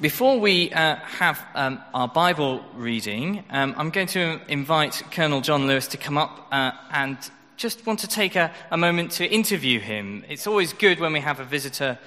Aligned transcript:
Before 0.00 0.38
we 0.38 0.70
uh, 0.70 0.94
have 0.94 1.44
um, 1.56 1.82
our 1.92 2.06
Bible 2.06 2.64
reading, 2.76 3.42
um, 3.50 3.74
I'm 3.76 3.90
going 3.90 4.06
to 4.08 4.40
invite 4.46 5.02
Colonel 5.10 5.40
John 5.40 5.66
Lewis 5.66 5.88
to 5.88 5.96
come 5.96 6.16
up 6.16 6.46
uh, 6.52 6.70
and 6.92 7.18
just 7.56 7.84
want 7.84 7.98
to 8.00 8.06
take 8.06 8.36
a, 8.36 8.52
a, 8.70 8.76
moment 8.76 9.10
to 9.12 9.26
interview 9.26 9.80
him. 9.80 10.24
It's 10.28 10.46
always 10.46 10.72
good 10.72 11.00
when 11.00 11.12
we 11.12 11.18
have 11.18 11.40
a 11.40 11.44
visitor, 11.44 11.98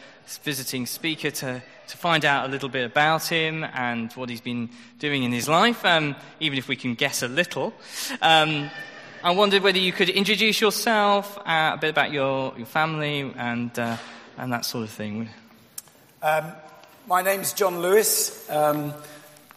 visiting 0.42 0.86
speaker, 0.86 1.32
to, 1.32 1.62
to 1.88 1.98
find 1.98 2.24
out 2.24 2.48
a 2.48 2.50
little 2.50 2.70
bit 2.70 2.86
about 2.86 3.28
him 3.28 3.66
and 3.66 4.10
what 4.14 4.30
he's 4.30 4.40
been 4.40 4.70
doing 5.00 5.24
in 5.24 5.34
his 5.34 5.50
life, 5.50 5.84
um, 5.84 6.16
even 6.40 6.58
if 6.58 6.70
we 6.70 6.78
can 6.78 6.96
guess 6.96 7.24
a 7.24 7.28
little. 7.28 7.74
Um, 8.22 8.72
I 9.22 9.32
wondered 9.32 9.64
whether 9.64 9.80
you 9.80 9.92
could 9.92 10.08
introduce 10.08 10.62
yourself, 10.62 11.38
uh, 11.40 11.72
a 11.74 11.78
bit 11.78 11.90
about 11.90 12.14
your, 12.14 12.54
your 12.56 12.68
family, 12.68 13.34
and, 13.36 13.78
uh, 13.78 13.98
and 14.38 14.54
that 14.54 14.64
sort 14.64 14.86
of 14.86 14.92
thing. 14.92 15.28
Um, 16.22 16.54
my 17.08 17.22
name's 17.22 17.54
John 17.54 17.82
Lewis. 17.82 18.50
Um, 18.50 18.94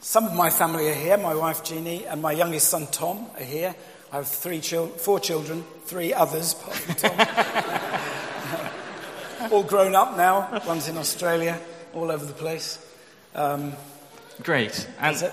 some 0.00 0.24
of 0.24 0.34
my 0.34 0.50
family 0.50 0.88
are 0.90 0.94
here. 0.94 1.16
My 1.16 1.34
wife 1.34 1.64
Jeannie 1.64 2.06
and 2.06 2.22
my 2.22 2.32
youngest 2.32 2.68
son 2.68 2.86
Tom 2.90 3.26
are 3.38 3.44
here. 3.44 3.74
I 4.12 4.16
have 4.16 4.28
three 4.28 4.60
chil- 4.60 4.88
four 4.88 5.18
children, 5.20 5.64
three 5.84 6.14
others, 6.14 6.54
Tom. 6.96 7.16
all 9.52 9.62
grown 9.62 9.94
up 9.94 10.16
now. 10.16 10.62
One's 10.66 10.88
in 10.88 10.96
Australia, 10.96 11.60
all 11.92 12.10
over 12.10 12.24
the 12.24 12.32
place. 12.32 12.78
Um, 13.34 13.72
Great. 14.42 14.88
And 14.98 15.32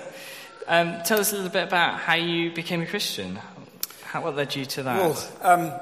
um, 0.68 1.02
tell 1.04 1.20
us 1.20 1.32
a 1.32 1.36
little 1.36 1.50
bit 1.50 1.64
about 1.64 1.98
how 1.98 2.14
you 2.14 2.52
became 2.52 2.82
a 2.82 2.86
Christian. 2.86 3.38
How, 4.04 4.22
what 4.22 4.36
led 4.36 4.54
you 4.54 4.64
to 4.64 4.82
that? 4.82 4.98
Well, 4.98 5.28
um, 5.42 5.72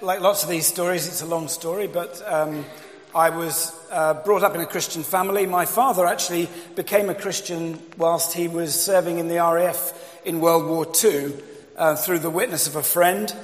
like 0.00 0.20
lots 0.20 0.42
of 0.42 0.48
these 0.48 0.66
stories, 0.66 1.06
it's 1.06 1.22
a 1.22 1.26
long 1.26 1.48
story, 1.48 1.86
but 1.86 2.22
um, 2.26 2.64
I 3.14 3.30
was 3.30 3.72
uh, 3.92 4.14
brought 4.14 4.42
up 4.42 4.54
in 4.54 4.60
a 4.60 4.66
Christian 4.66 5.02
family. 5.02 5.46
My 5.46 5.66
father 5.66 6.06
actually 6.06 6.48
became 6.74 7.10
a 7.10 7.14
Christian 7.14 7.78
whilst 7.98 8.32
he 8.32 8.48
was 8.48 8.74
serving 8.74 9.18
in 9.18 9.28
the 9.28 9.36
RAF 9.36 9.92
in 10.24 10.40
World 10.40 10.66
War 10.66 10.86
II 11.04 11.34
uh, 11.76 11.94
through 11.96 12.20
the 12.20 12.30
witness 12.30 12.66
of 12.66 12.76
a 12.76 12.82
friend. 12.82 13.34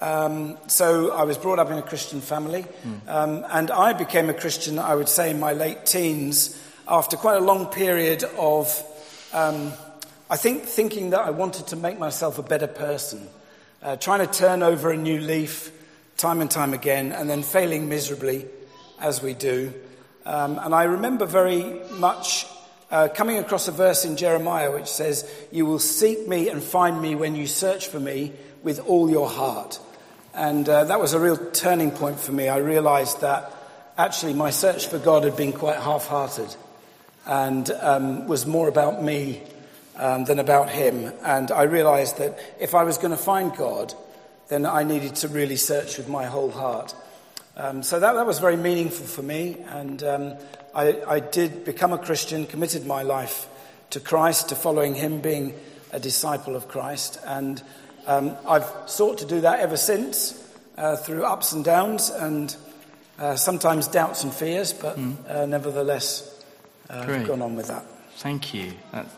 Um, 0.00 0.58
so 0.66 1.12
I 1.12 1.24
was 1.24 1.38
brought 1.38 1.58
up 1.58 1.70
in 1.70 1.78
a 1.78 1.82
Christian 1.82 2.20
family. 2.20 2.66
Mm. 2.84 3.08
Um, 3.08 3.46
and 3.48 3.70
I 3.70 3.94
became 3.94 4.28
a 4.28 4.34
Christian, 4.34 4.78
I 4.78 4.94
would 4.94 5.08
say, 5.08 5.30
in 5.30 5.40
my 5.40 5.54
late 5.54 5.86
teens 5.86 6.62
after 6.86 7.16
quite 7.16 7.38
a 7.38 7.44
long 7.44 7.66
period 7.66 8.22
of, 8.38 8.84
um, 9.32 9.72
I 10.28 10.36
think, 10.36 10.64
thinking 10.64 11.10
that 11.10 11.20
I 11.20 11.30
wanted 11.30 11.68
to 11.68 11.76
make 11.76 11.98
myself 11.98 12.38
a 12.38 12.42
better 12.42 12.66
person, 12.66 13.26
uh, 13.82 13.96
trying 13.96 14.20
to 14.20 14.32
turn 14.32 14.62
over 14.62 14.90
a 14.90 14.96
new 14.96 15.20
leaf 15.20 15.72
time 16.18 16.42
and 16.42 16.50
time 16.50 16.74
again, 16.74 17.12
and 17.12 17.28
then 17.28 17.42
failing 17.42 17.88
miserably 17.88 18.46
as 19.00 19.22
we 19.22 19.34
do. 19.34 19.72
Um, 20.24 20.58
and 20.58 20.74
I 20.74 20.84
remember 20.84 21.26
very 21.26 21.80
much 21.92 22.46
uh, 22.90 23.08
coming 23.08 23.38
across 23.38 23.68
a 23.68 23.72
verse 23.72 24.04
in 24.04 24.16
Jeremiah 24.16 24.72
which 24.72 24.88
says, 24.88 25.28
You 25.50 25.66
will 25.66 25.78
seek 25.78 26.26
me 26.28 26.48
and 26.48 26.62
find 26.62 27.00
me 27.00 27.14
when 27.14 27.34
you 27.34 27.46
search 27.46 27.88
for 27.88 28.00
me 28.00 28.32
with 28.62 28.80
all 28.80 29.10
your 29.10 29.28
heart. 29.28 29.78
And 30.34 30.68
uh, 30.68 30.84
that 30.84 31.00
was 31.00 31.14
a 31.14 31.20
real 31.20 31.36
turning 31.52 31.90
point 31.90 32.20
for 32.20 32.32
me. 32.32 32.48
I 32.48 32.58
realized 32.58 33.22
that 33.22 33.52
actually 33.96 34.34
my 34.34 34.50
search 34.50 34.88
for 34.88 34.98
God 34.98 35.24
had 35.24 35.36
been 35.36 35.52
quite 35.52 35.78
half 35.78 36.06
hearted 36.06 36.54
and 37.24 37.70
um, 37.70 38.26
was 38.26 38.46
more 38.46 38.68
about 38.68 39.02
me 39.02 39.42
um, 39.96 40.24
than 40.24 40.38
about 40.38 40.68
Him. 40.68 41.12
And 41.22 41.50
I 41.50 41.62
realized 41.62 42.18
that 42.18 42.38
if 42.60 42.74
I 42.74 42.84
was 42.84 42.98
going 42.98 43.12
to 43.12 43.16
find 43.16 43.54
God, 43.56 43.94
then 44.48 44.66
I 44.66 44.84
needed 44.84 45.16
to 45.16 45.28
really 45.28 45.56
search 45.56 45.96
with 45.98 46.08
my 46.08 46.26
whole 46.26 46.50
heart. 46.50 46.94
Um, 47.58 47.82
so 47.82 47.98
that, 47.98 48.12
that 48.12 48.26
was 48.26 48.38
very 48.38 48.56
meaningful 48.56 49.06
for 49.06 49.22
me, 49.22 49.56
and 49.68 50.02
um, 50.02 50.34
I, 50.74 51.00
I, 51.08 51.20
did 51.20 51.64
become 51.64 51.94
a 51.94 51.98
Christian, 51.98 52.46
committed 52.46 52.84
my 52.84 53.02
life 53.02 53.48
to 53.90 54.00
Christ, 54.00 54.50
to 54.50 54.54
following 54.54 54.94
Him, 54.94 55.22
being 55.22 55.54
a 55.90 55.98
disciple 55.98 56.54
of 56.54 56.68
Christ, 56.68 57.18
and 57.24 57.62
um, 58.06 58.36
I've 58.46 58.70
sought 58.84 59.18
to 59.18 59.26
do 59.26 59.40
that 59.40 59.60
ever 59.60 59.78
since, 59.78 60.38
uh, 60.76 60.96
through 60.96 61.24
ups 61.24 61.52
and 61.52 61.64
downs, 61.64 62.10
and 62.10 62.54
uh, 63.18 63.36
sometimes 63.36 63.88
doubts 63.88 64.22
and 64.22 64.34
fears, 64.34 64.74
but 64.74 64.98
mm. 64.98 65.16
uh, 65.26 65.46
nevertheless, 65.46 66.44
uh, 66.90 67.06
I've 67.08 67.26
gone 67.26 67.40
on 67.40 67.56
with 67.56 67.68
that. 67.68 67.86
Thank 68.16 68.52
you. 68.52 68.74
That's, 68.92 69.14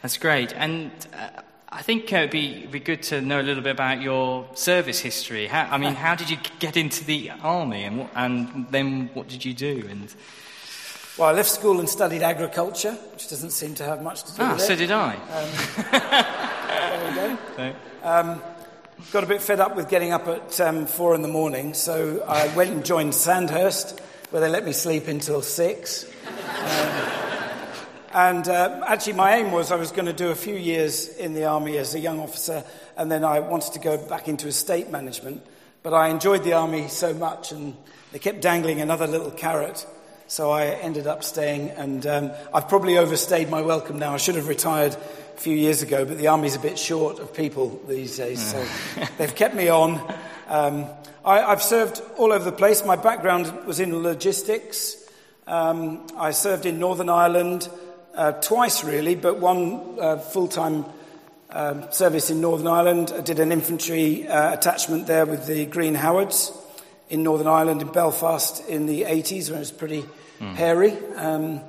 that's 0.00 0.16
great, 0.16 0.54
and 0.56 0.90
uh, 1.12 1.42
I 1.74 1.80
think 1.80 2.12
uh, 2.12 2.16
it'd 2.16 2.30
be, 2.30 2.66
be 2.66 2.80
good 2.80 3.02
to 3.04 3.22
know 3.22 3.40
a 3.40 3.42
little 3.42 3.62
bit 3.62 3.72
about 3.72 4.02
your 4.02 4.46
service 4.54 5.00
history. 5.00 5.46
How, 5.46 5.62
I 5.70 5.78
mean, 5.78 5.94
how 5.94 6.14
did 6.14 6.28
you 6.28 6.36
get 6.58 6.76
into 6.76 7.02
the 7.02 7.30
army, 7.42 7.84
and, 7.84 7.98
what, 8.00 8.10
and 8.14 8.66
then 8.70 9.08
what 9.14 9.26
did 9.28 9.42
you 9.42 9.54
do? 9.54 9.86
And 9.88 10.14
well, 11.16 11.30
I 11.30 11.32
left 11.32 11.48
school 11.48 11.80
and 11.80 11.88
studied 11.88 12.22
agriculture, 12.22 12.92
which 13.12 13.30
doesn't 13.30 13.52
seem 13.52 13.74
to 13.76 13.84
have 13.84 14.02
much 14.02 14.22
to 14.24 14.36
do 14.36 14.42
ah, 14.42 14.52
with 14.52 14.62
it. 14.62 14.66
so 14.66 14.76
did 14.76 14.90
I. 14.90 15.14
Um, 15.14 15.48
there 17.16 17.36
we 17.38 17.56
go. 17.56 17.74
Um, 18.06 18.42
got 19.10 19.24
a 19.24 19.26
bit 19.26 19.40
fed 19.40 19.60
up 19.60 19.74
with 19.74 19.88
getting 19.88 20.12
up 20.12 20.28
at 20.28 20.60
um, 20.60 20.84
four 20.84 21.14
in 21.14 21.22
the 21.22 21.28
morning, 21.28 21.72
so 21.72 22.22
I 22.28 22.54
went 22.54 22.70
and 22.70 22.84
joined 22.84 23.14
Sandhurst, 23.14 23.98
where 24.30 24.42
they 24.42 24.50
let 24.50 24.66
me 24.66 24.72
sleep 24.72 25.08
until 25.08 25.40
six. 25.40 26.04
And 28.14 28.46
uh, 28.46 28.84
actually, 28.86 29.14
my 29.14 29.36
aim 29.36 29.52
was 29.52 29.72
I 29.72 29.76
was 29.76 29.90
going 29.90 30.04
to 30.04 30.12
do 30.12 30.28
a 30.28 30.34
few 30.34 30.54
years 30.54 31.08
in 31.08 31.32
the 31.32 31.46
army 31.46 31.78
as 31.78 31.94
a 31.94 31.98
young 31.98 32.20
officer, 32.20 32.62
and 32.94 33.10
then 33.10 33.24
I 33.24 33.40
wanted 33.40 33.72
to 33.72 33.78
go 33.78 33.96
back 33.96 34.28
into 34.28 34.48
estate 34.48 34.90
management. 34.90 35.42
But 35.82 35.94
I 35.94 36.08
enjoyed 36.08 36.44
the 36.44 36.52
army 36.52 36.88
so 36.88 37.14
much, 37.14 37.52
and 37.52 37.74
they 38.12 38.18
kept 38.18 38.42
dangling 38.42 38.82
another 38.82 39.06
little 39.06 39.30
carrot. 39.30 39.86
So 40.26 40.50
I 40.50 40.66
ended 40.66 41.06
up 41.06 41.24
staying, 41.24 41.70
and 41.70 42.06
um, 42.06 42.32
I've 42.52 42.68
probably 42.68 42.98
overstayed 42.98 43.48
my 43.48 43.62
welcome 43.62 43.98
now. 43.98 44.12
I 44.12 44.18
should 44.18 44.34
have 44.34 44.48
retired 44.48 44.92
a 44.94 45.40
few 45.40 45.56
years 45.56 45.80
ago, 45.80 46.04
but 46.04 46.18
the 46.18 46.26
army's 46.26 46.54
a 46.54 46.60
bit 46.60 46.78
short 46.78 47.18
of 47.18 47.32
people 47.32 47.80
these 47.88 48.18
days, 48.18 48.44
so 48.44 48.62
they've 49.16 49.34
kept 49.34 49.54
me 49.54 49.70
on. 49.70 49.98
Um, 50.48 50.84
I, 51.24 51.38
have 51.38 51.62
served 51.62 52.02
all 52.18 52.30
over 52.30 52.44
the 52.44 52.52
place. 52.52 52.84
My 52.84 52.96
background 52.96 53.64
was 53.64 53.80
in 53.80 54.02
logistics. 54.02 54.96
Um, 55.46 56.06
I 56.18 56.32
served 56.32 56.66
in 56.66 56.78
Northern 56.78 57.08
Ireland 57.08 57.70
uh, 58.14 58.32
twice 58.32 58.84
really, 58.84 59.14
but 59.14 59.38
one 59.38 59.98
uh, 60.00 60.18
full 60.18 60.48
time 60.48 60.84
um, 61.50 61.90
service 61.92 62.30
in 62.30 62.40
Northern 62.40 62.66
Ireland. 62.66 63.12
I 63.14 63.20
did 63.20 63.38
an 63.38 63.52
infantry 63.52 64.26
uh, 64.26 64.52
attachment 64.52 65.06
there 65.06 65.26
with 65.26 65.46
the 65.46 65.66
Green 65.66 65.94
Howards 65.94 66.52
in 67.08 67.22
Northern 67.22 67.46
Ireland, 67.46 67.82
in 67.82 67.88
Belfast 67.88 68.66
in 68.68 68.86
the 68.86 69.02
80s 69.02 69.48
when 69.48 69.56
it 69.56 69.60
was 69.60 69.72
pretty 69.72 70.04
mm. 70.40 70.54
hairy. 70.54 70.96
Um, 71.16 71.60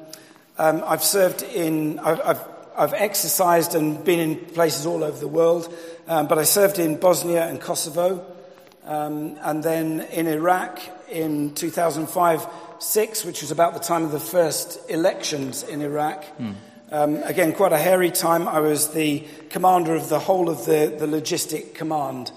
um, 0.58 0.84
I've 0.86 1.04
served 1.04 1.42
in, 1.42 2.00
I've, 2.00 2.22
I've, 2.22 2.42
I've, 2.78 2.94
exercised 2.94 3.76
and 3.76 4.04
been 4.04 4.20
in 4.20 4.36
places 4.38 4.86
all 4.86 5.04
over 5.04 5.18
the 5.18 5.28
world, 5.28 5.74
um, 6.08 6.28
but 6.28 6.38
I 6.38 6.44
served 6.44 6.80
in 6.80 6.98
Bosnia 6.98 7.48
and 7.48 7.60
Kosovo, 7.60 8.26
um, 8.86 9.36
and 9.42 9.64
then 9.64 10.02
in 10.12 10.28
Iraq 10.28 10.80
in 11.10 11.54
2005 11.56 12.48
6, 12.84 13.26
which 13.26 13.42
was 13.42 13.52
about 13.52 13.74
the 13.74 13.80
time 13.80 14.04
of 14.04 14.12
the 14.12 14.20
first 14.20 14.80
elections 14.90 15.64
in 15.64 15.82
Iraq. 15.82 16.26
Mm. 16.38 16.56
Um, 16.92 17.24
again, 17.24 17.54
quite 17.54 17.72
a 17.72 17.78
hairy 17.78 18.12
time. 18.12 18.48
I 18.48 18.60
was 18.60 18.90
the 18.90 19.26
commander 19.50 19.96
of 19.96 20.10
the 20.10 20.20
whole 20.20 20.50
of 20.50 20.66
the, 20.66 20.96
the 20.98 21.08
logistic 21.08 21.74
command 21.74 22.32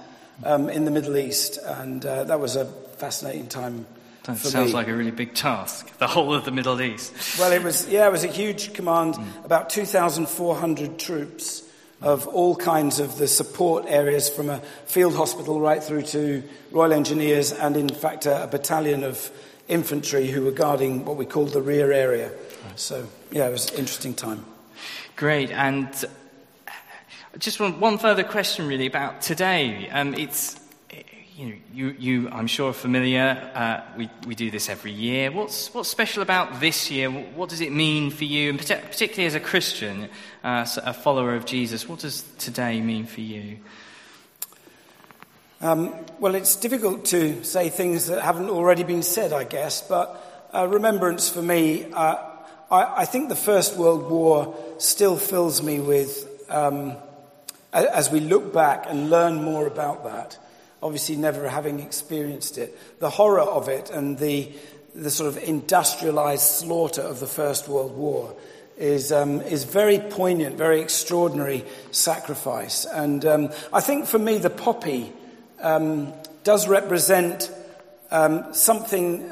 um, 0.44 0.70
in 0.70 0.84
the 0.84 0.90
Middle 0.90 1.16
East, 1.16 1.58
and 1.62 2.04
uh, 2.04 2.24
that 2.24 2.40
was 2.40 2.56
a 2.56 2.64
fascinating 2.64 3.48
time. 3.48 3.86
That 4.24 4.38
sounds 4.38 4.68
me. 4.68 4.74
like 4.74 4.88
a 4.88 4.94
really 4.94 5.10
big 5.10 5.34
task, 5.34 5.96
the 5.98 6.06
whole 6.06 6.34
of 6.34 6.44
the 6.44 6.50
Middle 6.50 6.80
East. 6.80 7.38
Well, 7.38 7.52
it 7.52 7.62
was, 7.62 7.88
yeah, 7.88 8.06
it 8.06 8.12
was 8.12 8.24
a 8.24 8.28
huge 8.28 8.72
command, 8.72 9.14
mm. 9.14 9.44
about 9.44 9.70
2,400 9.70 10.98
troops 10.98 11.62
of 12.02 12.26
all 12.28 12.54
kinds 12.56 13.00
of 13.00 13.18
the 13.18 13.28
support 13.28 13.84
areas 13.88 14.28
from 14.28 14.50
a 14.50 14.60
field 14.86 15.14
hospital 15.14 15.60
right 15.60 15.82
through 15.82 16.02
to 16.02 16.42
Royal 16.70 16.92
Engineers 16.92 17.52
and, 17.52 17.76
in 17.76 17.88
fact, 17.88 18.26
a, 18.26 18.44
a 18.44 18.46
battalion 18.46 19.02
of 19.02 19.30
infantry 19.68 20.28
who 20.28 20.42
were 20.42 20.52
guarding 20.52 21.04
what 21.04 21.16
we 21.16 21.26
called 21.26 21.52
the 21.52 21.62
rear 21.62 21.92
area. 21.92 22.30
So, 22.76 23.06
yeah, 23.30 23.48
it 23.48 23.52
was 23.52 23.70
an 23.70 23.78
interesting 23.78 24.14
time. 24.14 24.44
Great. 25.16 25.50
And 25.50 25.88
I 26.68 27.38
just 27.38 27.60
one, 27.60 27.80
one 27.80 27.98
further 27.98 28.24
question, 28.24 28.68
really, 28.68 28.86
about 28.86 29.22
today. 29.22 29.88
Um, 29.90 30.14
it's, 30.14 30.60
you 31.36 31.46
know, 31.46 31.54
you, 31.72 31.96
you, 31.98 32.28
I'm 32.30 32.46
sure, 32.46 32.70
are 32.70 32.72
familiar. 32.72 33.50
Uh, 33.54 33.80
we, 33.96 34.10
we 34.26 34.34
do 34.34 34.50
this 34.50 34.68
every 34.68 34.92
year. 34.92 35.30
What's, 35.30 35.72
what's 35.74 35.88
special 35.88 36.22
about 36.22 36.60
this 36.60 36.90
year? 36.90 37.10
What 37.10 37.48
does 37.48 37.60
it 37.60 37.72
mean 37.72 38.10
for 38.10 38.24
you, 38.24 38.50
and 38.50 38.58
particularly 38.58 39.26
as 39.26 39.34
a 39.34 39.40
Christian, 39.40 40.08
uh, 40.44 40.66
a 40.82 40.94
follower 40.94 41.34
of 41.34 41.44
Jesus? 41.44 41.88
What 41.88 42.00
does 42.00 42.22
today 42.38 42.80
mean 42.80 43.06
for 43.06 43.20
you? 43.20 43.58
Um, 45.62 45.94
well, 46.20 46.34
it's 46.34 46.56
difficult 46.56 47.06
to 47.06 47.42
say 47.42 47.70
things 47.70 48.08
that 48.08 48.20
haven't 48.20 48.50
already 48.50 48.82
been 48.82 49.02
said, 49.02 49.32
I 49.32 49.44
guess, 49.44 49.80
but 49.80 50.50
uh, 50.52 50.68
remembrance 50.68 51.30
for 51.30 51.40
me, 51.40 51.90
uh, 51.94 52.16
I, 52.70 52.94
I, 52.98 53.04
think 53.06 53.30
the 53.30 53.36
First 53.36 53.74
World 53.78 54.10
War 54.10 54.54
still 54.76 55.16
fills 55.16 55.62
me 55.62 55.80
with, 55.80 56.44
um, 56.50 56.92
as 57.72 58.10
we 58.10 58.20
look 58.20 58.52
back 58.52 58.84
and 58.86 59.08
learn 59.08 59.42
more 59.42 59.66
about 59.66 60.04
that, 60.04 60.36
obviously 60.82 61.16
never 61.16 61.48
having 61.48 61.80
experienced 61.80 62.58
it, 62.58 62.78
the 63.00 63.08
horror 63.08 63.40
of 63.40 63.70
it 63.70 63.88
and 63.88 64.18
the, 64.18 64.52
the 64.94 65.10
sort 65.10 65.34
of 65.34 65.42
industrialized 65.42 66.42
slaughter 66.42 67.00
of 67.00 67.18
the 67.18 67.26
First 67.26 67.66
World 67.66 67.96
War 67.96 68.36
is, 68.76 69.10
um, 69.10 69.40
is 69.40 69.64
very 69.64 70.00
poignant, 70.00 70.56
very 70.56 70.82
extraordinary 70.82 71.64
sacrifice. 71.92 72.84
And 72.84 73.24
um, 73.24 73.52
I 73.72 73.80
think 73.80 74.04
for 74.04 74.18
me, 74.18 74.36
the 74.36 74.50
poppy 74.50 75.14
um, 75.60 76.12
does 76.44 76.68
represent 76.68 77.50
um, 78.10 78.52
something, 78.52 79.30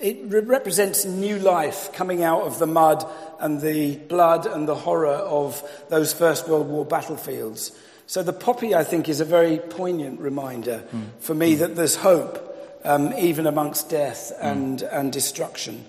it 0.00 0.18
represents 0.46 1.04
new 1.04 1.38
life 1.38 1.92
coming 1.92 2.22
out 2.22 2.42
of 2.42 2.58
the 2.58 2.66
mud 2.66 3.04
and 3.40 3.60
the 3.60 3.96
blood 3.96 4.46
and 4.46 4.68
the 4.68 4.74
horror 4.74 5.08
of 5.08 5.62
those 5.88 6.12
First 6.12 6.48
World 6.48 6.68
War 6.68 6.84
battlefields. 6.84 7.72
So 8.06 8.22
the 8.22 8.32
poppy, 8.32 8.74
I 8.74 8.84
think, 8.84 9.08
is 9.08 9.20
a 9.20 9.24
very 9.24 9.58
poignant 9.58 10.20
reminder 10.20 10.84
mm. 10.92 11.04
for 11.20 11.34
me 11.34 11.54
mm. 11.54 11.58
that 11.60 11.74
there's 11.74 11.96
hope 11.96 12.50
um, 12.84 13.14
even 13.14 13.46
amongst 13.46 13.88
death 13.88 14.32
and, 14.40 14.80
mm. 14.80 14.88
and 14.92 15.12
destruction. 15.12 15.84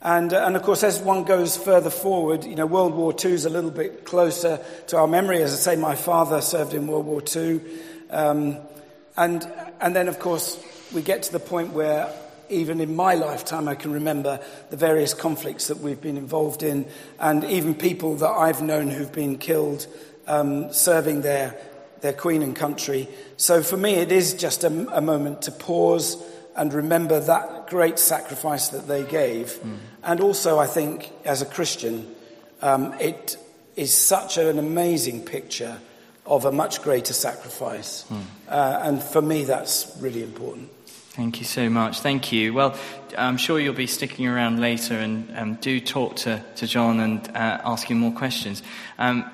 And, 0.00 0.32
uh, 0.32 0.46
and 0.46 0.54
of 0.54 0.62
course, 0.62 0.84
as 0.84 1.00
one 1.00 1.24
goes 1.24 1.56
further 1.56 1.90
forward, 1.90 2.44
you 2.44 2.54
know, 2.54 2.66
World 2.66 2.94
War 2.94 3.12
II 3.12 3.32
is 3.32 3.44
a 3.44 3.50
little 3.50 3.72
bit 3.72 4.04
closer 4.04 4.60
to 4.88 4.96
our 4.96 5.08
memory. 5.08 5.42
As 5.42 5.52
I 5.52 5.56
say, 5.56 5.76
my 5.76 5.96
father 5.96 6.40
served 6.40 6.74
in 6.74 6.86
World 6.86 7.06
War 7.06 7.22
II. 7.34 7.60
Um, 8.10 8.58
and, 9.18 9.46
and 9.80 9.94
then, 9.94 10.08
of 10.08 10.18
course, 10.18 10.58
we 10.94 11.02
get 11.02 11.24
to 11.24 11.32
the 11.32 11.40
point 11.40 11.72
where 11.72 12.10
even 12.48 12.80
in 12.80 12.96
my 12.96 13.14
lifetime, 13.14 13.68
I 13.68 13.74
can 13.74 13.92
remember 13.92 14.40
the 14.70 14.76
various 14.76 15.14
conflicts 15.14 15.68
that 15.68 15.78
we've 15.78 16.00
been 16.00 16.16
involved 16.16 16.62
in, 16.62 16.86
and 17.18 17.44
even 17.44 17.74
people 17.74 18.16
that 18.16 18.30
I've 18.30 18.62
known 18.62 18.88
who've 18.88 19.12
been 19.12 19.38
killed 19.38 19.86
um, 20.26 20.72
serving 20.72 21.22
their, 21.22 21.58
their 22.00 22.12
queen 22.12 22.42
and 22.42 22.56
country. 22.56 23.08
So 23.36 23.62
for 23.62 23.76
me, 23.76 23.94
it 23.94 24.12
is 24.12 24.34
just 24.34 24.64
a, 24.64 24.96
a 24.96 25.00
moment 25.00 25.42
to 25.42 25.52
pause 25.52 26.22
and 26.56 26.72
remember 26.72 27.20
that 27.20 27.68
great 27.68 27.98
sacrifice 27.98 28.68
that 28.68 28.88
they 28.88 29.04
gave. 29.04 29.52
Mm. 29.62 29.76
And 30.02 30.20
also, 30.20 30.58
I 30.58 30.66
think, 30.66 31.12
as 31.24 31.42
a 31.42 31.46
Christian, 31.46 32.14
um, 32.62 32.94
it 32.94 33.36
is 33.76 33.92
such 33.92 34.38
an 34.38 34.58
amazing 34.58 35.24
picture 35.24 35.78
of 36.28 36.44
a 36.44 36.52
much 36.52 36.82
greater 36.82 37.12
sacrifice. 37.14 38.04
Mm. 38.10 38.22
Uh, 38.48 38.80
and 38.84 39.02
for 39.02 39.22
me, 39.22 39.44
that's 39.44 39.96
really 40.00 40.22
important. 40.22 40.70
Thank 41.18 41.40
you 41.40 41.44
so 41.44 41.68
much. 41.68 42.00
Thank 42.00 42.30
you. 42.30 42.54
Well, 42.54 42.76
I'm 43.16 43.38
sure 43.38 43.58
you'll 43.58 43.74
be 43.74 43.88
sticking 43.88 44.28
around 44.28 44.60
later 44.60 44.94
and 44.94 45.36
um, 45.36 45.54
do 45.56 45.80
talk 45.80 46.16
to, 46.16 46.44
to 46.56 46.66
John 46.66 47.00
and 47.00 47.26
uh, 47.28 47.60
ask 47.64 47.90
him 47.90 47.98
more 47.98 48.12
questions. 48.12 48.62
Um, 48.98 49.28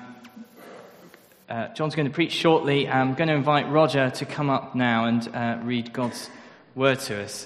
uh, 1.47 1.67
John's 1.75 1.93
going 1.93 2.07
to 2.07 2.13
preach 2.13 2.31
shortly. 2.31 2.89
I'm 2.89 3.13
going 3.13 3.27
to 3.27 3.35
invite 3.35 3.69
Roger 3.69 4.09
to 4.09 4.25
come 4.25 4.49
up 4.49 4.73
now 4.73 5.05
and 5.05 5.27
uh, 5.27 5.59
read 5.61 5.93
God's 5.93 6.29
word 6.73 6.99
to 7.01 7.21
us. 7.21 7.45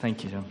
Thank 0.00 0.24
you, 0.24 0.30
John. 0.30 0.44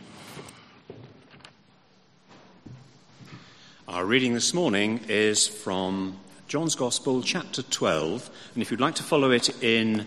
Our 3.88 4.06
reading 4.06 4.34
this 4.34 4.54
morning 4.54 5.02
is 5.10 5.48
from 5.48 6.18
John's 6.52 6.76
Gospel, 6.76 7.24
chapter 7.24 7.64
12. 7.64 8.30
And 8.56 8.62
if 8.62 8.72
you'd 8.72 8.82
like 8.82 8.96
to 8.96 9.04
follow 9.04 9.32
it 9.32 9.64
in 9.64 10.06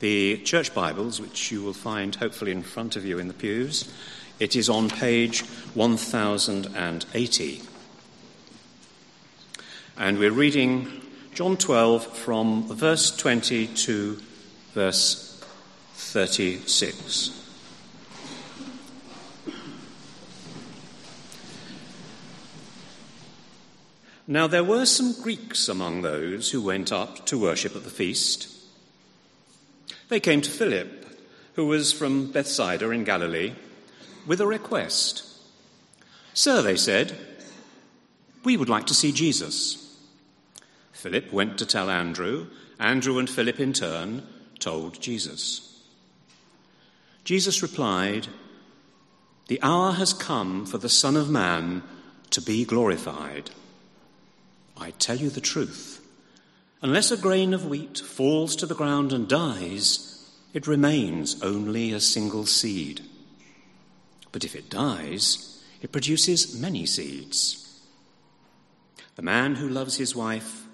the 0.00 0.36
church 0.44 0.74
Bibles, 0.74 1.22
which 1.22 1.50
you 1.50 1.62
will 1.62 1.72
find 1.72 2.14
hopefully 2.14 2.52
in 2.52 2.62
front 2.62 2.96
of 2.96 3.06
you 3.06 3.18
in 3.18 3.28
the 3.28 3.32
pews, 3.32 3.90
it 4.38 4.54
is 4.56 4.68
on 4.68 4.90
page 4.90 5.40
1080. 5.72 7.62
And 9.96 10.18
we're 10.18 10.32
reading 10.32 11.00
John 11.32 11.56
12 11.56 12.06
from 12.14 12.68
verse 12.68 13.16
20 13.16 13.66
to 13.68 14.20
verse 14.74 15.42
36. 15.94 17.45
Now 24.26 24.46
there 24.46 24.64
were 24.64 24.86
some 24.86 25.20
Greeks 25.22 25.68
among 25.68 26.02
those 26.02 26.50
who 26.50 26.60
went 26.60 26.92
up 26.92 27.26
to 27.26 27.38
worship 27.38 27.76
at 27.76 27.84
the 27.84 27.90
feast. 27.90 28.48
They 30.08 30.20
came 30.20 30.40
to 30.40 30.50
Philip, 30.50 31.06
who 31.54 31.66
was 31.66 31.92
from 31.92 32.32
Bethsaida 32.32 32.90
in 32.90 33.04
Galilee, 33.04 33.54
with 34.26 34.40
a 34.40 34.46
request. 34.46 35.22
Sir, 36.34 36.60
they 36.60 36.76
said, 36.76 37.16
we 38.46 38.56
would 38.56 38.68
like 38.68 38.86
to 38.86 38.94
see 38.94 39.10
Jesus. 39.10 39.98
Philip 40.92 41.32
went 41.32 41.58
to 41.58 41.66
tell 41.66 41.90
Andrew. 41.90 42.46
Andrew 42.78 43.18
and 43.18 43.28
Philip, 43.28 43.58
in 43.58 43.72
turn, 43.72 44.24
told 44.60 45.00
Jesus. 45.00 45.82
Jesus 47.24 47.60
replied, 47.60 48.28
The 49.48 49.60
hour 49.62 49.92
has 49.94 50.12
come 50.12 50.64
for 50.64 50.78
the 50.78 50.88
Son 50.88 51.16
of 51.16 51.28
Man 51.28 51.82
to 52.30 52.40
be 52.40 52.64
glorified. 52.64 53.50
I 54.76 54.90
tell 54.92 55.16
you 55.16 55.30
the 55.30 55.40
truth. 55.40 56.02
Unless 56.82 57.10
a 57.10 57.16
grain 57.16 57.54
of 57.54 57.66
wheat 57.66 57.98
falls 57.98 58.54
to 58.56 58.66
the 58.66 58.74
ground 58.74 59.12
and 59.12 59.26
dies, 59.26 60.30
it 60.52 60.66
remains 60.66 61.42
only 61.42 61.92
a 61.92 62.00
single 62.00 62.46
seed. 62.46 63.00
But 64.32 64.44
if 64.44 64.54
it 64.54 64.70
dies, 64.70 65.64
it 65.80 65.92
produces 65.92 66.60
many 66.60 66.86
seeds. 66.86 67.80
The 69.14 69.22
man 69.22 69.54
who 69.54 69.68
loves 69.68 69.96
his 69.96 70.14
wife 70.14 70.66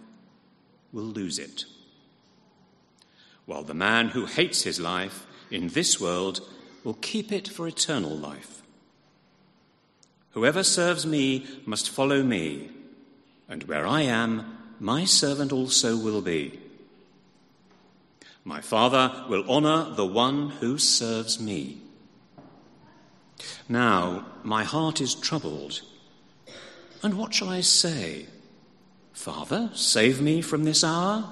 will 0.93 1.05
lose 1.05 1.39
it, 1.39 1.65
while 3.47 3.63
the 3.63 3.75
man 3.75 4.09
who 4.09 4.27
hates 4.27 4.63
his 4.63 4.81
life 4.81 5.27
in 5.51 5.69
this 5.69 6.01
world 6.01 6.41
will 6.83 6.95
keep 6.95 7.31
it 7.31 7.47
for 7.47 7.69
eternal 7.69 8.17
life. 8.17 8.63
Whoever 10.33 10.65
serves 10.65 11.07
me 11.07 11.47
must 11.65 11.89
follow 11.89 12.23
me 12.23 12.71
and 13.53 13.65
where 13.65 13.87
I 13.87 14.01
am, 14.01 14.57
my 14.81 15.05
servant 15.05 15.53
also 15.53 15.95
will 15.95 16.23
be. 16.23 16.59
My 18.45 18.63
Father 18.63 19.27
will 19.29 19.45
honor 19.49 19.95
the 19.95 20.07
one 20.07 20.49
who 20.49 20.79
serves 20.79 21.39
me. 21.39 21.77
Now 23.69 24.25
my 24.43 24.65
heart 24.65 25.03
is 25.03 25.15
troubled. 25.15 25.83
And 27.03 27.19
what 27.19 27.35
shall 27.35 27.51
I 27.51 27.61
say? 27.61 28.25
Father, 29.13 29.69
save 29.75 30.23
me 30.23 30.41
from 30.41 30.65
this 30.65 30.83
hour? 30.83 31.29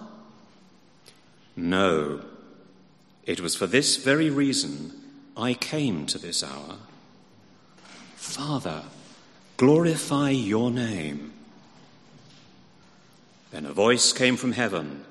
No, 1.56 2.22
it 3.24 3.40
was 3.40 3.56
for 3.56 3.66
this 3.66 3.96
very 3.96 4.28
reason 4.28 4.92
I 5.38 5.54
came 5.54 6.04
to 6.06 6.18
this 6.18 6.44
hour. 6.44 6.76
Father, 8.14 8.82
glorify 9.56 10.28
your 10.28 10.70
name. 10.70 11.29
Then 13.50 13.66
a 13.66 13.72
voice 13.72 14.12
came 14.12 14.36
from 14.36 14.52
heaven 14.52 15.04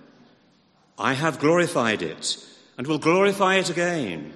I 0.98 1.14
have 1.14 1.40
glorified 1.40 2.02
it 2.02 2.38
and 2.78 2.86
will 2.86 3.00
glorify 3.00 3.56
it 3.56 3.70
again. 3.70 4.34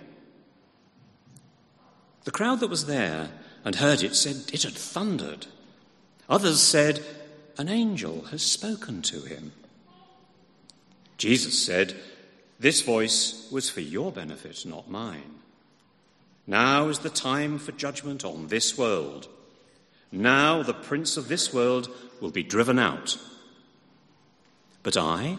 The 2.24 2.31
crowd 2.31 2.62
that 2.62 2.69
was 2.69 2.86
there 2.86 3.31
and 3.65 3.75
heard 3.75 4.01
it 4.01 4.15
said 4.15 4.53
it 4.53 4.63
had 4.63 4.74
thundered. 4.74 5.48
Others 6.29 6.62
said, 6.62 7.03
An 7.57 7.67
angel 7.67 8.24
has 8.31 8.41
spoken 8.41 9.01
to 9.03 9.22
him. 9.22 9.51
Jesus 11.17 11.60
said, 11.60 11.95
This 12.60 12.81
voice 12.81 13.48
was 13.51 13.69
for 13.69 13.81
your 13.81 14.12
benefit, 14.12 14.65
not 14.65 14.89
mine. 14.89 15.39
Now 16.48 16.88
is 16.88 17.00
the 17.00 17.10
time 17.10 17.60
for 17.60 17.74
judgment 17.74 18.24
on 18.24 18.48
this 18.48 18.77
world. 18.77 19.27
Now 20.13 20.63
the 20.63 20.74
prince 20.74 21.17
of 21.17 21.27
this 21.27 21.53
world 21.53 21.89
will 22.22 22.31
be 22.31 22.43
driven 22.43 22.79
out. 22.79 23.17
But 24.84 24.98
I, 24.98 25.38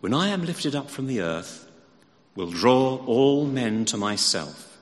when 0.00 0.12
I 0.12 0.28
am 0.28 0.44
lifted 0.44 0.74
up 0.74 0.90
from 0.90 1.06
the 1.06 1.20
earth, 1.20 1.68
will 2.34 2.50
draw 2.50 2.96
all 3.06 3.46
men 3.46 3.84
to 3.86 3.96
myself. 3.96 4.78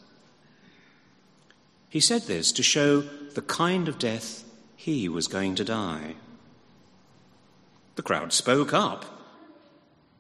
He 1.88 2.00
said 2.00 2.22
this 2.22 2.52
to 2.52 2.62
show 2.62 3.00
the 3.00 3.42
kind 3.42 3.88
of 3.88 3.98
death 3.98 4.44
he 4.76 5.08
was 5.08 5.28
going 5.28 5.54
to 5.56 5.64
die. 5.64 6.14
The 7.96 8.02
crowd 8.02 8.32
spoke 8.32 8.72
up. 8.72 9.04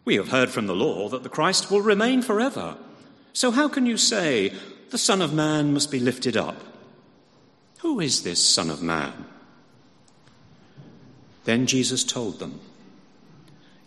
We 0.04 0.16
have 0.16 0.28
heard 0.28 0.50
from 0.50 0.66
the 0.66 0.74
law 0.74 1.08
that 1.10 1.22
the 1.22 1.28
Christ 1.28 1.70
will 1.70 1.82
remain 1.82 2.22
forever. 2.22 2.76
So 3.32 3.50
how 3.50 3.68
can 3.68 3.86
you 3.86 3.96
say 3.96 4.52
the 4.90 4.98
Son 4.98 5.22
of 5.22 5.32
Man 5.32 5.72
must 5.72 5.90
be 5.90 6.00
lifted 6.00 6.36
up? 6.36 6.62
Who 7.80 8.00
is 8.00 8.22
this 8.22 8.44
Son 8.44 8.70
of 8.70 8.82
Man? 8.82 9.26
Then 11.44 11.66
Jesus 11.66 12.02
told 12.02 12.40
them. 12.40 12.60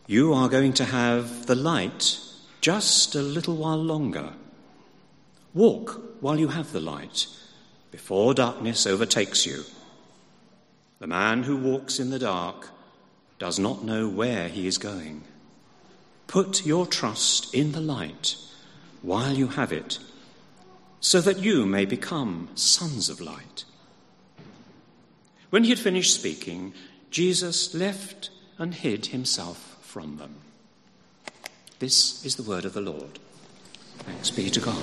You 0.07 0.33
are 0.33 0.49
going 0.49 0.73
to 0.73 0.85
have 0.85 1.45
the 1.45 1.55
light 1.55 2.17
just 2.59 3.15
a 3.15 3.21
little 3.21 3.55
while 3.55 3.81
longer. 3.81 4.33
Walk 5.53 6.01
while 6.21 6.39
you 6.39 6.49
have 6.49 6.71
the 6.71 6.79
light, 6.79 7.27
before 7.91 8.33
darkness 8.33 8.87
overtakes 8.87 9.45
you. 9.45 9.63
The 10.99 11.07
man 11.07 11.43
who 11.43 11.55
walks 11.55 11.99
in 11.99 12.09
the 12.09 12.19
dark 12.19 12.69
does 13.39 13.59
not 13.59 13.83
know 13.83 14.09
where 14.09 14.47
he 14.47 14.67
is 14.67 14.77
going. 14.77 15.23
Put 16.27 16.65
your 16.65 16.85
trust 16.85 17.53
in 17.53 17.71
the 17.71 17.81
light 17.81 18.35
while 19.01 19.33
you 19.33 19.47
have 19.47 19.71
it, 19.71 19.99
so 20.99 21.21
that 21.21 21.39
you 21.39 21.65
may 21.65 21.85
become 21.85 22.49
sons 22.55 23.09
of 23.09 23.21
light. 23.21 23.65
When 25.49 25.63
he 25.63 25.69
had 25.69 25.79
finished 25.79 26.13
speaking, 26.13 26.73
Jesus 27.09 27.73
left 27.73 28.29
and 28.57 28.73
hid 28.73 29.07
himself 29.07 29.70
from 29.91 30.15
them. 30.15 30.33
This 31.79 32.23
is 32.23 32.37
the 32.37 32.43
word 32.43 32.63
of 32.63 32.73
the 32.73 32.79
Lord. 32.79 33.19
Thanks 33.99 34.31
be 34.31 34.49
to 34.49 34.61
God. 34.61 34.81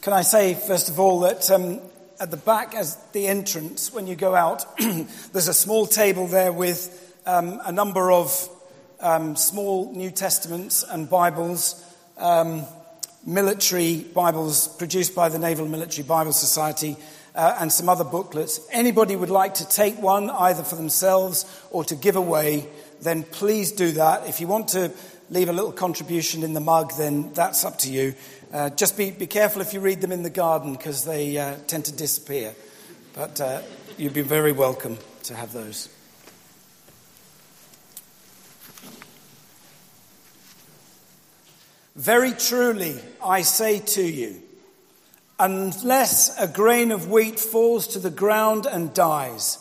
Can 0.00 0.14
I 0.14 0.22
say, 0.22 0.54
first 0.54 0.88
of 0.88 0.98
all, 0.98 1.20
that 1.20 1.50
um, 1.50 1.80
at 2.18 2.30
the 2.30 2.38
back, 2.38 2.74
as 2.74 2.96
the 3.12 3.26
entrance, 3.26 3.92
when 3.92 4.06
you 4.06 4.16
go 4.16 4.34
out, 4.34 4.64
there's 4.78 5.48
a 5.48 5.52
small 5.52 5.86
table 5.86 6.26
there 6.26 6.50
with 6.50 7.14
um, 7.26 7.60
a 7.66 7.72
number 7.72 8.10
of 8.10 8.48
um, 9.00 9.36
small 9.36 9.92
New 9.92 10.10
Testaments 10.10 10.82
and 10.88 11.10
Bibles, 11.10 11.84
um, 12.16 12.64
military 13.26 13.98
Bibles 13.98 14.68
produced 14.68 15.14
by 15.14 15.28
the 15.28 15.38
Naval 15.38 15.68
Military 15.68 16.08
Bible 16.08 16.32
Society, 16.32 16.96
uh, 17.38 17.56
and 17.60 17.72
some 17.72 17.88
other 17.88 18.04
booklets. 18.04 18.60
Anybody 18.72 19.14
would 19.14 19.30
like 19.30 19.54
to 19.54 19.68
take 19.68 19.96
one, 20.02 20.28
either 20.28 20.64
for 20.64 20.74
themselves 20.74 21.46
or 21.70 21.84
to 21.84 21.94
give 21.94 22.16
away, 22.16 22.68
then 23.00 23.22
please 23.22 23.70
do 23.70 23.92
that. 23.92 24.26
If 24.26 24.40
you 24.40 24.48
want 24.48 24.68
to 24.68 24.92
leave 25.30 25.48
a 25.48 25.52
little 25.52 25.70
contribution 25.70 26.42
in 26.42 26.52
the 26.52 26.60
mug, 26.60 26.92
then 26.98 27.32
that's 27.34 27.64
up 27.64 27.78
to 27.78 27.92
you. 27.92 28.14
Uh, 28.52 28.70
just 28.70 28.96
be, 28.96 29.12
be 29.12 29.28
careful 29.28 29.62
if 29.62 29.72
you 29.72 29.78
read 29.78 30.00
them 30.00 30.10
in 30.10 30.24
the 30.24 30.30
garden 30.30 30.72
because 30.72 31.04
they 31.04 31.38
uh, 31.38 31.54
tend 31.68 31.84
to 31.84 31.92
disappear. 31.92 32.54
But 33.14 33.40
uh, 33.40 33.62
you'd 33.96 34.14
be 34.14 34.22
very 34.22 34.52
welcome 34.52 34.98
to 35.24 35.34
have 35.36 35.52
those. 35.52 35.88
Very 41.94 42.32
truly, 42.32 42.96
I 43.24 43.42
say 43.42 43.78
to 43.78 44.02
you, 44.02 44.42
unless 45.38 46.36
a 46.38 46.48
grain 46.48 46.90
of 46.90 47.10
wheat 47.10 47.38
falls 47.38 47.86
to 47.88 47.98
the 47.98 48.10
ground 48.10 48.66
and 48.66 48.94
dies, 48.94 49.58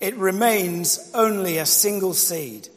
it 0.00 0.14
remains 0.16 1.10
only 1.14 1.58
a 1.58 1.66
single 1.66 2.14
seed. 2.14 2.68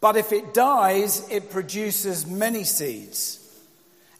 But 0.00 0.16
if 0.16 0.32
it 0.32 0.52
dies, 0.52 1.26
it 1.30 1.50
produces 1.50 2.26
many 2.26 2.64
seeds. 2.64 3.40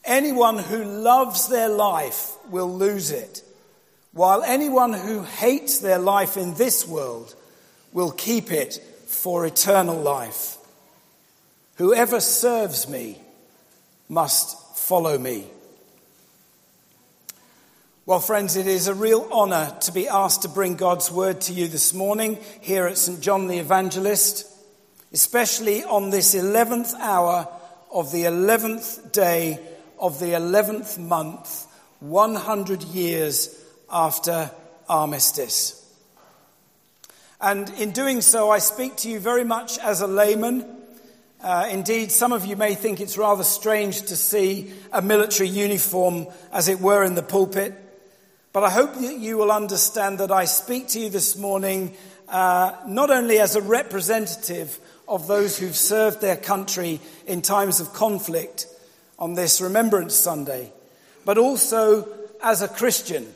Anyone 0.04 0.58
who 0.58 0.84
loves 0.84 1.49
their 1.49 1.68
life 1.68 2.32
will 2.49 2.73
lose 2.73 3.11
it, 3.11 3.42
while 4.12 4.42
anyone 4.42 4.92
who 4.92 5.23
hates 5.23 5.78
their 5.78 5.99
life 5.99 6.37
in 6.37 6.54
this 6.54 6.87
world 6.87 7.34
will 7.92 8.11
keep 8.11 8.50
it 8.50 8.82
for 9.06 9.46
eternal 9.46 9.96
life. 9.96 10.56
Whoever 11.76 12.20
serves 12.20 12.88
me 12.88 13.18
must 14.08 14.76
follow 14.76 15.18
me. 15.18 15.46
Well, 18.06 18.20
friends, 18.20 18.56
it 18.56 18.66
is 18.66 18.87
a 18.87 18.92
real 18.92 19.26
honour 19.32 19.75
to 19.80 19.90
be 19.90 20.08
asked 20.08 20.42
to 20.42 20.50
bring 20.50 20.75
God's 20.75 21.11
word 21.11 21.40
to 21.42 21.54
you 21.54 21.68
this 21.68 21.94
morning 21.94 22.38
here 22.61 22.87
at 22.87 22.99
St. 22.99 23.18
John 23.18 23.46
the 23.46 23.56
Evangelist, 23.56 24.46
especially 25.14 25.84
on 25.84 26.11
this 26.11 26.34
11th 26.34 26.92
hour 27.00 27.49
of 27.90 28.12
the 28.12 28.25
11th 28.25 29.11
day 29.12 29.58
of 29.99 30.20
the 30.20 30.32
11th 30.32 30.99
month, 30.99 31.66
100 32.00 32.82
years 32.82 33.58
after 33.90 34.50
armistice. 34.87 35.80
And 37.40 37.70
in 37.78 37.92
doing 37.92 38.20
so, 38.20 38.50
I 38.50 38.58
speak 38.58 38.96
to 38.96 39.08
you 39.08 39.18
very 39.18 39.44
much 39.44 39.78
as 39.78 40.02
a 40.02 40.06
layman. 40.06 40.66
Uh, 41.42 41.68
indeed, 41.70 42.12
some 42.12 42.34
of 42.34 42.44
you 42.44 42.56
may 42.56 42.75
think 42.75 43.00
it's 43.00 43.16
rather 43.16 43.44
strange 43.44 44.02
to 44.02 44.16
see 44.16 44.75
a 44.92 45.00
military 45.00 45.49
uniform, 45.49 46.26
as 46.52 46.68
it 46.68 46.80
were, 46.80 47.02
in 47.02 47.14
the 47.14 47.23
pulpit. 47.23 47.80
But 48.54 48.62
I 48.62 48.70
hope 48.70 48.94
that 48.94 49.18
you 49.18 49.37
will 49.37 49.50
understand 49.50 50.20
that 50.20 50.30
I 50.30 50.44
speak 50.44 50.87
to 50.90 51.00
you 51.00 51.11
this 51.11 51.37
morning 51.37 51.96
uh, 52.28 52.73
not 52.87 53.11
only 53.11 53.40
as 53.40 53.56
a 53.56 53.61
representative 53.61 54.78
of 55.08 55.26
those 55.26 55.58
who've 55.58 55.75
served 55.75 56.20
their 56.20 56.37
country 56.37 57.00
in 57.26 57.42
times 57.42 57.80
of 57.80 57.92
conflict, 57.92 58.68
on 59.18 59.34
this 59.34 59.61
Remembrance 59.61 60.14
Sunday, 60.14 60.73
but 61.25 61.37
also 61.37 62.08
as 62.44 62.62
a 62.62 62.68
Christian 62.68 63.26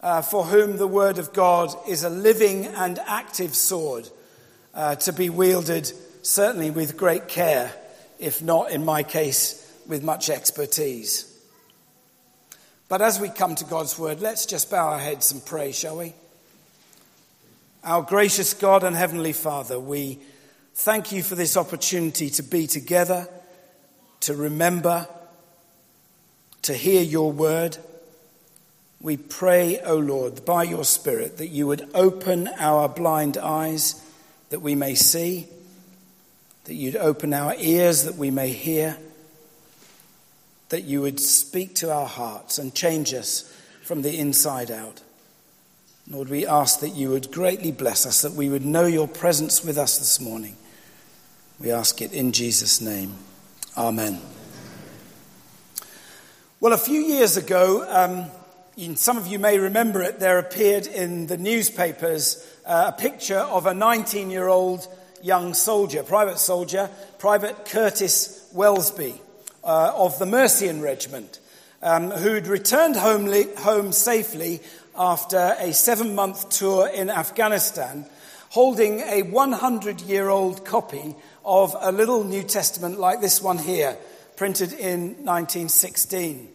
uh, 0.00 0.20
for 0.20 0.44
whom 0.44 0.78
the 0.78 0.86
Word 0.88 1.18
of 1.18 1.32
God 1.32 1.72
is 1.86 2.02
a 2.02 2.10
living 2.10 2.66
and 2.66 2.98
active 3.06 3.54
sword 3.54 4.08
uh, 4.74 4.96
to 4.96 5.12
be 5.12 5.30
wielded 5.30 5.92
certainly 6.22 6.72
with 6.72 6.96
great 6.96 7.28
care, 7.28 7.72
if 8.18 8.42
not, 8.42 8.72
in 8.72 8.84
my 8.84 9.04
case, 9.04 9.64
with 9.86 10.02
much 10.02 10.28
expertise. 10.28 11.29
But 12.90 13.00
as 13.02 13.20
we 13.20 13.28
come 13.28 13.54
to 13.54 13.64
God's 13.64 13.96
Word, 13.96 14.20
let's 14.20 14.44
just 14.44 14.68
bow 14.68 14.88
our 14.88 14.98
heads 14.98 15.30
and 15.30 15.46
pray, 15.46 15.70
shall 15.70 15.98
we? 15.98 16.12
Our 17.84 18.02
gracious 18.02 18.52
God 18.52 18.82
and 18.82 18.96
Heavenly 18.96 19.32
Father, 19.32 19.78
we 19.78 20.18
thank 20.74 21.12
you 21.12 21.22
for 21.22 21.36
this 21.36 21.56
opportunity 21.56 22.30
to 22.30 22.42
be 22.42 22.66
together 22.66 23.28
to 24.22 24.34
remember, 24.34 25.06
to 26.62 26.74
hear 26.74 27.00
your 27.00 27.30
word. 27.30 27.78
We 29.00 29.16
pray, 29.16 29.78
O 29.78 29.96
Lord, 29.96 30.44
by 30.44 30.64
your 30.64 30.84
Spirit, 30.84 31.36
that 31.36 31.46
you 31.46 31.68
would 31.68 31.88
open 31.94 32.48
our 32.58 32.88
blind 32.88 33.38
eyes 33.38 34.04
that 34.48 34.62
we 34.62 34.74
may 34.74 34.96
see, 34.96 35.46
that 36.64 36.74
you'd 36.74 36.96
open 36.96 37.34
our 37.34 37.54
ears 37.56 38.02
that 38.02 38.16
we 38.16 38.32
may 38.32 38.50
hear, 38.50 38.98
that 40.70 40.84
you 40.84 41.02
would 41.02 41.20
speak 41.20 41.74
to 41.74 41.92
our 41.92 42.06
hearts 42.06 42.58
and 42.58 42.74
change 42.74 43.12
us 43.12 43.52
from 43.82 44.02
the 44.02 44.18
inside 44.18 44.70
out. 44.70 45.02
Lord, 46.08 46.28
we 46.28 46.46
ask 46.46 46.80
that 46.80 46.90
you 46.90 47.10
would 47.10 47.30
greatly 47.30 47.72
bless 47.72 48.06
us, 48.06 48.22
that 48.22 48.32
we 48.32 48.48
would 48.48 48.64
know 48.64 48.86
your 48.86 49.06
presence 49.06 49.64
with 49.64 49.76
us 49.76 49.98
this 49.98 50.20
morning. 50.20 50.56
We 51.60 51.70
ask 51.70 52.00
it 52.00 52.12
in 52.12 52.32
Jesus' 52.32 52.80
name. 52.80 53.14
Amen. 53.76 54.20
Well, 56.60 56.72
a 56.72 56.78
few 56.78 57.00
years 57.00 57.36
ago, 57.36 57.84
um, 57.88 58.96
some 58.96 59.18
of 59.18 59.26
you 59.26 59.38
may 59.38 59.58
remember 59.58 60.02
it, 60.02 60.20
there 60.20 60.38
appeared 60.38 60.86
in 60.86 61.26
the 61.26 61.36
newspapers 61.36 62.46
uh, 62.64 62.92
a 62.94 63.00
picture 63.00 63.38
of 63.38 63.66
a 63.66 63.74
19 63.74 64.30
year 64.30 64.46
old 64.46 64.86
young 65.22 65.52
soldier, 65.52 66.02
private 66.02 66.38
soldier, 66.38 66.90
Private 67.18 67.66
Curtis 67.66 68.48
Welsby 68.54 69.20
uh, 69.64 69.92
of 69.94 70.18
the 70.18 70.26
Mercian 70.26 70.80
Regiment, 70.80 71.40
um, 71.82 72.10
who'd 72.10 72.46
returned 72.46 72.96
home, 72.96 73.92
safely 73.92 74.60
after 74.96 75.56
a 75.58 75.72
seven 75.72 76.14
month 76.14 76.50
tour 76.50 76.88
in 76.88 77.10
Afghanistan, 77.10 78.06
holding 78.50 79.00
a 79.00 79.22
100 79.22 80.00
year 80.02 80.28
old 80.28 80.64
copy 80.64 81.14
of 81.44 81.76
a 81.80 81.92
little 81.92 82.24
New 82.24 82.42
Testament 82.42 82.98
like 82.98 83.20
this 83.20 83.42
one 83.42 83.58
here, 83.58 83.96
printed 84.36 84.72
in 84.72 85.24
1916. 85.24 86.48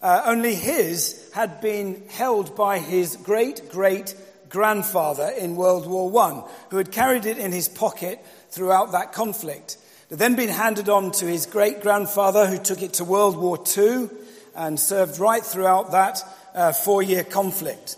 Uh, 0.00 0.22
only 0.26 0.54
his 0.54 1.30
had 1.32 1.60
been 1.60 2.02
held 2.08 2.56
by 2.56 2.78
his 2.78 3.16
great 3.16 3.70
great 3.70 4.14
grandfather 4.52 5.28
in 5.30 5.56
World 5.56 5.86
War 5.88 6.14
I, 6.22 6.42
who 6.70 6.76
had 6.76 6.92
carried 6.92 7.24
it 7.24 7.38
in 7.38 7.52
his 7.52 7.68
pocket 7.68 8.24
throughout 8.50 8.92
that 8.92 9.12
conflict. 9.12 9.78
It 10.12 10.18
then 10.18 10.36
been 10.36 10.50
handed 10.50 10.88
on 10.88 11.10
to 11.12 11.26
his 11.26 11.46
great 11.46 11.80
grandfather, 11.80 12.46
who 12.46 12.58
took 12.58 12.82
it 12.82 12.92
to 12.94 13.04
World 13.04 13.36
War 13.36 13.58
II 13.76 14.10
and 14.54 14.78
served 14.78 15.18
right 15.18 15.42
throughout 15.42 15.92
that 15.92 16.22
uh, 16.54 16.72
four 16.72 17.02
year 17.02 17.24
conflict. 17.24 17.96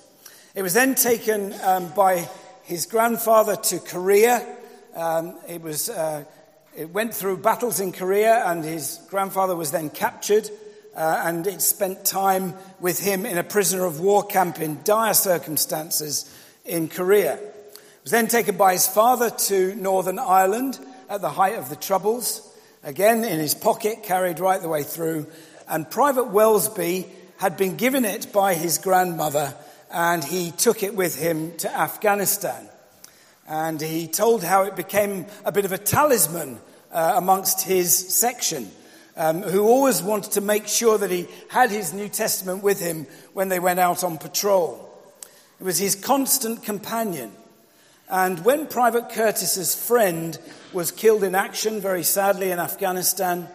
It 0.54 0.62
was 0.62 0.74
then 0.74 0.94
taken 0.94 1.52
um, 1.64 1.88
by 1.88 2.28
his 2.62 2.86
grandfather 2.86 3.56
to 3.56 3.80
Korea 3.80 4.46
um, 4.94 5.36
it, 5.48 5.60
was, 5.60 5.88
uh, 5.88 6.22
it 6.76 6.90
went 6.90 7.12
through 7.14 7.38
battles 7.38 7.80
in 7.80 7.90
Korea, 7.90 8.44
and 8.46 8.64
his 8.64 9.00
grandfather 9.10 9.56
was 9.56 9.72
then 9.72 9.90
captured, 9.90 10.48
uh, 10.94 11.22
and 11.24 11.44
it 11.48 11.60
spent 11.60 12.04
time 12.04 12.54
with 12.78 13.00
him 13.00 13.26
in 13.26 13.38
a 13.38 13.42
prisoner 13.42 13.84
of 13.84 13.98
war 13.98 14.24
camp 14.24 14.60
in 14.60 14.78
dire 14.84 15.14
circumstances 15.14 16.32
in 16.64 16.86
Korea. 16.86 17.34
It 17.34 18.04
was 18.04 18.12
then 18.12 18.28
taken 18.28 18.56
by 18.56 18.74
his 18.74 18.86
father 18.86 19.30
to 19.30 19.74
Northern 19.74 20.20
Ireland 20.20 20.78
at 21.14 21.20
the 21.20 21.30
height 21.30 21.54
of 21.54 21.68
the 21.68 21.76
Troubles, 21.76 22.42
again 22.82 23.22
in 23.22 23.38
his 23.38 23.54
pocket, 23.54 24.02
carried 24.02 24.40
right 24.40 24.60
the 24.60 24.68
way 24.68 24.82
through. 24.82 25.28
And 25.68 25.88
Private 25.88 26.32
Welsby 26.32 27.06
had 27.36 27.56
been 27.56 27.76
given 27.76 28.04
it 28.04 28.32
by 28.32 28.54
his 28.54 28.78
grandmother, 28.78 29.54
and 29.92 30.24
he 30.24 30.50
took 30.50 30.82
it 30.82 30.96
with 30.96 31.16
him 31.16 31.56
to 31.58 31.72
Afghanistan. 31.72 32.68
And 33.46 33.80
he 33.80 34.08
told 34.08 34.42
how 34.42 34.64
it 34.64 34.74
became 34.74 35.26
a 35.44 35.52
bit 35.52 35.64
of 35.64 35.70
a 35.70 35.78
talisman 35.78 36.58
uh, 36.90 37.12
amongst 37.14 37.62
his 37.62 37.96
section, 37.96 38.68
um, 39.16 39.42
who 39.42 39.62
always 39.62 40.02
wanted 40.02 40.32
to 40.32 40.40
make 40.40 40.66
sure 40.66 40.98
that 40.98 41.12
he 41.12 41.28
had 41.48 41.70
his 41.70 41.92
New 41.92 42.08
Testament 42.08 42.64
with 42.64 42.80
him 42.80 43.06
when 43.34 43.48
they 43.48 43.60
went 43.60 43.78
out 43.78 44.02
on 44.02 44.18
patrol. 44.18 44.90
It 45.60 45.64
was 45.64 45.78
his 45.78 45.94
constant 45.94 46.64
companion. 46.64 47.30
And 48.14 48.44
when 48.44 48.68
Private 48.68 49.10
Curtis's 49.10 49.74
friend 49.74 50.38
was 50.72 50.92
killed 50.92 51.24
in 51.24 51.34
action, 51.34 51.80
very 51.80 52.04
sadly, 52.04 52.52
in 52.52 52.60
Afghanistan, 52.60 53.48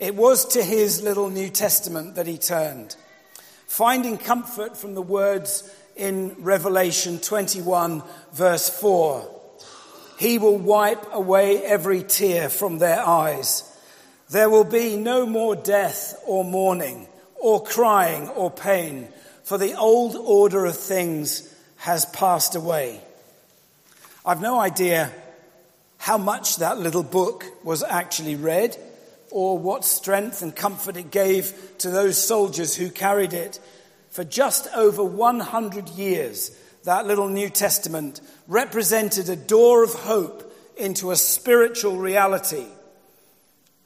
it 0.00 0.16
was 0.16 0.46
to 0.46 0.64
his 0.64 1.00
little 1.00 1.30
New 1.30 1.48
Testament 1.48 2.16
that 2.16 2.26
he 2.26 2.36
turned. 2.36 2.96
finding 3.68 4.18
comfort 4.18 4.76
from 4.76 4.94
the 4.94 5.00
words 5.00 5.72
in 5.94 6.34
Revelation 6.40 7.20
21, 7.20 8.02
verse 8.32 8.68
4. 8.68 9.30
He 10.18 10.38
will 10.38 10.58
wipe 10.58 11.14
away 11.14 11.62
every 11.62 12.02
tear 12.02 12.48
from 12.48 12.78
their 12.78 13.06
eyes. 13.06 13.62
There 14.28 14.50
will 14.50 14.64
be 14.64 14.96
no 14.96 15.24
more 15.24 15.54
death 15.54 16.20
or 16.26 16.42
mourning 16.44 17.06
or 17.36 17.62
crying 17.62 18.28
or 18.30 18.50
pain, 18.50 19.06
for 19.44 19.56
the 19.56 19.74
old 19.74 20.16
order 20.16 20.66
of 20.66 20.76
things 20.76 21.48
has 21.76 22.06
passed 22.06 22.56
away. 22.56 23.02
I've 24.24 24.42
no 24.42 24.60
idea 24.60 25.10
how 25.96 26.18
much 26.18 26.56
that 26.56 26.78
little 26.78 27.02
book 27.02 27.44
was 27.64 27.82
actually 27.82 28.36
read 28.36 28.76
or 29.30 29.58
what 29.58 29.84
strength 29.84 30.42
and 30.42 30.54
comfort 30.54 30.98
it 30.98 31.10
gave 31.10 31.54
to 31.78 31.90
those 31.90 32.22
soldiers 32.22 32.76
who 32.76 32.90
carried 32.90 33.32
it. 33.32 33.58
For 34.10 34.22
just 34.22 34.68
over 34.74 35.02
100 35.02 35.88
years, 35.90 36.50
that 36.84 37.06
little 37.06 37.28
New 37.28 37.48
Testament 37.48 38.20
represented 38.46 39.30
a 39.30 39.36
door 39.36 39.82
of 39.84 39.94
hope 39.94 40.54
into 40.76 41.12
a 41.12 41.16
spiritual 41.16 41.96
reality, 41.96 42.66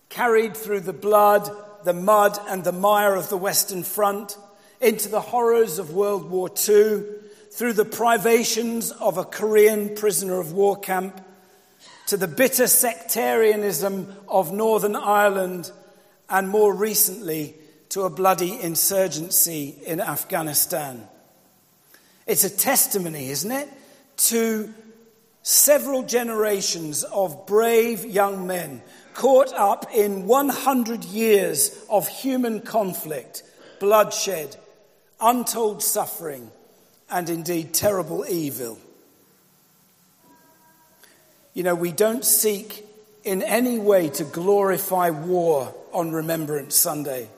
carried 0.09 0.57
through 0.57 0.81
the 0.81 0.93
blood, 0.93 1.49
the 1.85 1.93
mud, 1.93 2.39
and 2.49 2.65
the 2.65 2.73
mire 2.73 3.15
of 3.15 3.29
the 3.29 3.37
Western 3.37 3.85
Front, 3.85 4.37
into 4.81 5.09
the 5.09 5.21
horrors 5.21 5.79
of 5.79 5.93
World 5.93 6.29
War 6.29 6.51
II, 6.69 7.05
through 7.55 7.73
the 7.73 7.85
privations 7.85 8.91
of 8.91 9.17
a 9.17 9.25
Korean 9.25 9.95
prisoner 9.95 10.41
of 10.41 10.53
war 10.53 10.77
camp, 10.77 11.25
to 12.09 12.17
the 12.17 12.27
bitter 12.27 12.67
sectarianism 12.67 14.13
of 14.27 14.53
Northern 14.53 14.97
Ireland, 14.97 15.71
and 16.29 16.49
more 16.49 16.75
recently 16.75 17.55
to 17.91 18.03
a 18.03 18.11
bloody 18.11 18.61
insurgency 18.61 19.77
in 19.87 20.01
Afghanistan. 20.01 21.07
It's 22.27 22.43
a 22.43 22.51
testimony, 22.51 23.31
isn't 23.31 23.53
it, 23.53 23.69
to 24.17 24.75
several 25.43 26.03
generations 26.03 27.05
of 27.05 27.47
brave 27.47 28.05
young 28.05 28.49
men 28.49 28.83
caught 29.15 29.53
up 29.53 29.87
in 29.95 30.27
100 30.27 31.05
years 31.05 31.85
of 31.89 32.09
human 32.09 32.63
conflict, 32.63 33.45
bloodshed, 33.79 34.57
untold 35.21 35.85
suffering, 35.85 36.51
and 37.11 37.29
indeed 37.31 37.73
terrible 37.73 38.25
evil. 38.29 38.79
You 41.53 41.63
know, 41.63 41.75
we 41.75 41.93
don't 41.93 42.25
seek 42.25 42.85
in 43.23 43.43
any 43.43 43.79
way 43.79 44.09
to 44.11 44.25
glorify 44.25 45.11
war 45.11 45.75
on 45.93 46.13
Remembrance 46.13 46.75
Sunday. 46.75 47.29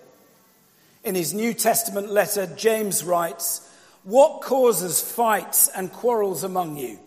In 1.05 1.15
his 1.15 1.35
New 1.35 1.55
Testament 1.55 2.11
letter, 2.11 2.47
James 2.57 3.05
writes, 3.05 3.69
What 4.03 4.43
causes 4.43 5.01
fights 5.01 5.69
and 5.69 5.93
quarrels 5.93 6.43
among 6.43 6.77
you? 6.77 6.99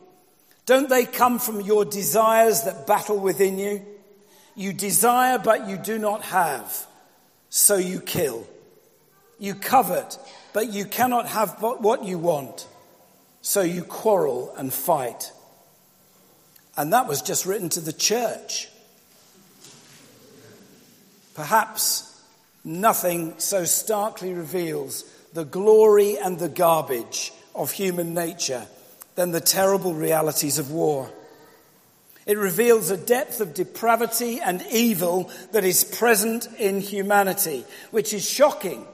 Don't 0.65 0.87
they 0.87 1.05
come 1.05 1.39
from 1.39 1.61
your 1.61 1.83
desires 1.83 2.61
that 2.61 2.85
battle 2.85 3.17
within 3.17 3.57
you? 3.57 3.85
You 4.55 4.71
desire, 4.71 5.39
but 5.39 5.67
you 5.67 5.77
do 5.77 5.97
not 5.97 6.21
have, 6.25 6.85
so 7.49 7.75
you 7.75 7.99
kill. 7.99 8.45
You 9.39 9.55
covet, 9.55 10.17
but 10.53 10.71
you 10.71 10.85
cannot 10.85 11.27
have 11.27 11.61
what 11.61 12.03
you 12.03 12.17
want, 12.17 12.67
so 13.41 13.61
you 13.61 13.83
quarrel 13.83 14.53
and 14.57 14.73
fight. 14.73 15.31
And 16.77 16.93
that 16.93 17.07
was 17.07 17.21
just 17.21 17.45
written 17.45 17.69
to 17.69 17.81
the 17.81 17.93
church. 17.93 18.69
Perhaps 21.35 22.21
nothing 22.63 23.33
so 23.37 23.65
starkly 23.65 24.33
reveals 24.33 25.03
the 25.33 25.45
glory 25.45 26.17
and 26.17 26.39
the 26.39 26.49
garbage 26.49 27.31
of 27.55 27.71
human 27.71 28.13
nature 28.13 28.65
than 29.15 29.31
the 29.31 29.41
terrible 29.41 29.93
realities 29.93 30.57
of 30.57 30.71
war. 30.71 31.11
It 32.25 32.37
reveals 32.37 32.91
a 32.91 32.97
depth 32.97 33.41
of 33.41 33.53
depravity 33.53 34.39
and 34.39 34.63
evil 34.71 35.31
that 35.51 35.63
is 35.63 35.83
present 35.83 36.47
in 36.57 36.79
humanity, 36.79 37.65
which 37.91 38.13
is 38.13 38.29
shocking, 38.29 38.85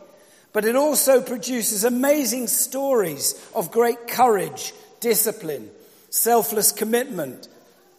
but 0.55 0.63
it 0.63 0.77
also 0.77 1.19
produces 1.19 1.83
amazing 1.83 2.47
stories 2.47 3.35
of 3.53 3.71
great 3.71 4.07
courage, 4.07 4.73
discipline, 5.01 5.69
selfless 6.09 6.71
commitment, 6.71 7.49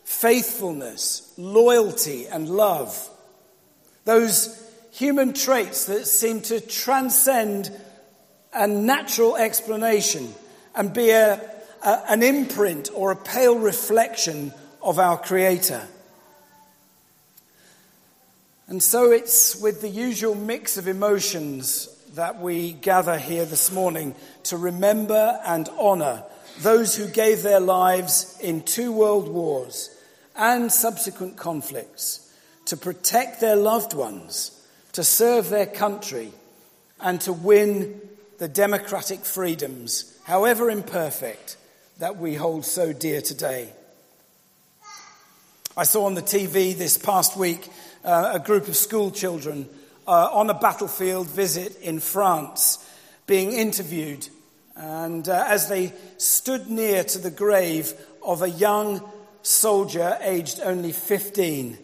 faithfulness, 0.05 1.35
loyalty, 1.37 2.27
and 2.27 2.49
love. 2.49 3.11
Those 4.07 4.59
human 4.91 5.35
traits 5.35 5.85
that 5.85 6.07
seem 6.07 6.41
to 6.43 6.59
transcend 6.63 7.71
a 8.55 8.67
natural 8.67 9.37
explanation 9.37 10.33
and 10.75 10.95
be 10.95 11.11
a, 11.11 11.35
a, 11.85 12.03
an 12.09 12.23
imprint 12.23 12.89
or 12.95 13.11
a 13.11 13.17
pale 13.17 13.59
reflection 13.59 14.51
of 14.81 14.99
our 14.99 15.19
Creator. 15.19 15.87
And 18.67 18.83
so 18.83 19.13
it's 19.13 19.57
with 19.57 19.83
the 19.83 19.91
usual 19.91 20.35
mix 20.35 20.79
of 20.79 20.89
emotions 20.89 21.91
that 22.17 22.41
we 22.41 22.73
gather 22.73 23.19
here 23.19 23.45
this 23.45 23.71
morning 23.71 24.15
to 24.43 24.57
remember 24.57 25.39
and 25.45 25.69
honour 25.79 26.23
those 26.61 26.97
who 26.97 27.07
gave 27.07 27.43
their 27.43 27.61
lives 27.61 28.39
in 28.41 28.63
two 28.63 28.91
world 28.91 29.29
wars 29.29 29.91
and 30.35 30.73
subsequent 30.73 31.37
conflicts 31.37 32.35
to 32.65 32.75
protect 32.75 33.39
their 33.39 33.55
loved 33.55 33.93
ones, 33.93 34.67
to 34.93 35.05
serve 35.05 35.51
their 35.51 35.67
country, 35.67 36.33
and 37.03 37.21
to 37.21 37.35
win 37.35 38.01
the 38.39 38.49
democratic 38.49 39.21
freedoms, 39.21 40.19
however 40.25 40.71
imperfect, 40.71 41.59
that 41.99 42.17
we 42.17 42.35
hold 42.35 42.65
so 42.65 42.95
dear 42.95 43.21
today. 43.21 43.69
I 45.77 45.85
saw 45.85 46.07
on 46.07 46.15
the 46.15 46.23
TV 46.23 46.75
this 46.75 46.97
past 46.97 47.37
week 47.37 47.69
uh, 48.07 48.31
a 48.33 48.39
group 48.39 48.69
of 48.69 48.77
school 48.77 49.11
children 49.11 49.69
uh, 50.07 50.31
on 50.33 50.51
a 50.51 50.55
battlefield 50.55 51.29
visit 51.29 51.81
in 51.81 52.01
France 52.01 52.79
being 53.27 53.53
interviewed. 53.53 54.29
And 54.77 55.29
uh, 55.29 55.45
as 55.49 55.69
they 55.69 55.93
stood 56.19 56.69
near 56.69 57.05
to 57.05 57.19
the 57.19 57.31
grave 57.31 57.93
of 58.23 58.43
a 58.43 58.51
young 58.51 59.03
soldier 59.43 60.19
aged 60.21 60.61
only 60.63 60.93
15, 60.93 61.79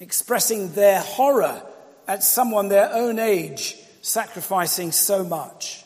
expressing 0.00 0.72
their 0.72 1.00
horror 1.00 1.62
at 2.08 2.24
someone 2.24 2.68
their 2.68 2.92
own 2.92 3.18
age 3.18 3.76
sacrificing 4.00 4.90
so 4.90 5.24
much. 5.24 5.84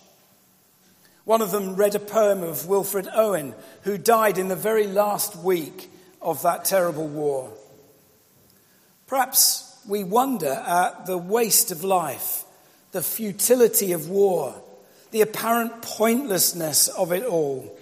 One 1.25 1.43
of 1.43 1.51
them 1.51 1.77
read 1.77 1.95
a 1.95 2.01
poem 2.01 2.43
of 2.43 2.69
Wilfred 2.69 3.09
Owen, 3.13 3.55
who 3.83 3.99
died 3.99 4.39
in 4.39 4.49
the 4.49 4.57
very 4.57 4.87
last 4.87 5.37
week 5.37 5.91
of 6.23 6.41
that 6.43 6.65
terrible 6.65 7.09
war. 7.09 7.53
Perhaps 9.07 9.66
we 9.87 10.05
wonder 10.05 10.51
at 10.51 11.07
the 11.07 11.19
waste 11.19 11.71
of 11.71 11.85
life, 11.85 12.45
the 12.93 13.03
futility 13.03 13.93
of 13.93 14.09
war, 14.09 14.55
the 15.11 15.23
apparent 15.23 15.83
pointlessness 15.83 16.89
of 16.89 17.13
it 17.13 17.25
all. 17.25 17.77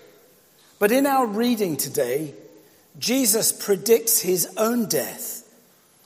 But 0.78 0.92
in 0.92 1.06
our 1.06 1.26
reading 1.26 1.76
today, 1.76 2.34
Jesus 2.98 3.52
predicts 3.52 4.20
his 4.20 4.48
own 4.56 4.86
death. 4.86 5.40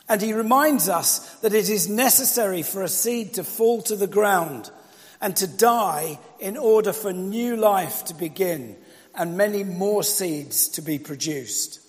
And 0.09 0.23
he 0.23 0.33
reminds 0.33 0.89
us 0.89 1.19
that 1.41 1.53
it 1.53 1.69
is 1.69 1.89
necessary 1.89 2.63
for 2.63 2.83
a 2.83 2.89
seed 2.89 3.35
to 3.35 3.45
fall 3.45 3.83
to 3.83 3.97
the 3.97 4.07
ground 4.07 4.71
and 5.21 5.37
to 5.37 5.47
die 5.47 6.19
in 6.41 6.57
order 6.57 6.93
for 6.93 7.13
new 7.13 7.57
life 7.57 8.05
to 8.07 8.15
begin 8.15 8.77
and 9.15 9.37
many 9.37 9.65
more 9.65 10.03
seeds 10.03 10.69
to 10.69 10.83
be 10.83 10.99
produced. 10.99 11.81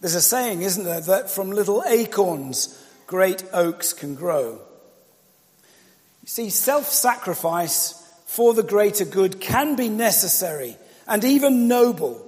There's 0.00 0.14
a 0.14 0.22
saying, 0.22 0.62
isn't 0.62 0.84
there, 0.84 1.00
that 1.00 1.30
from 1.30 1.50
little 1.50 1.82
acorns, 1.86 2.76
great 3.10 3.42
oaks 3.52 3.92
can 3.92 4.14
grow. 4.14 4.52
You 6.22 6.26
see, 6.26 6.50
self 6.50 6.86
sacrifice 6.86 7.94
for 8.24 8.54
the 8.54 8.62
greater 8.62 9.04
good 9.04 9.40
can 9.40 9.76
be 9.76 9.88
necessary 9.88 10.76
and 11.06 11.24
even 11.24 11.68
noble 11.68 12.26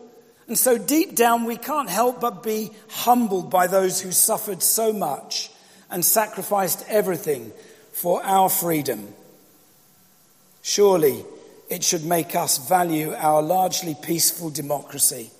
and 0.53 0.59
so 0.59 0.77
deep 0.77 1.15
down, 1.15 1.45
we 1.45 1.57
can't 1.57 1.89
help 1.89 2.21
but 2.21 2.43
be 2.43 2.73
humbled 2.91 3.51
by 3.51 3.69
those 3.69 4.01
who 4.01 4.13
suffered 4.13 4.63
so 4.63 4.93
much 4.93 5.51
and 5.91 6.05
sacrificed 6.05 6.85
everything 6.89 7.53
for 7.93 8.23
our 8.23 8.51
freedom. 8.51 9.15
Surely 10.63 11.25
it 11.71 11.83
should 11.83 12.05
make 12.05 12.35
us 12.35 12.59
value 12.69 13.15
our 13.15 13.41
largely 13.41 13.97
peaceful 14.03 14.51
democracy, 14.51 15.31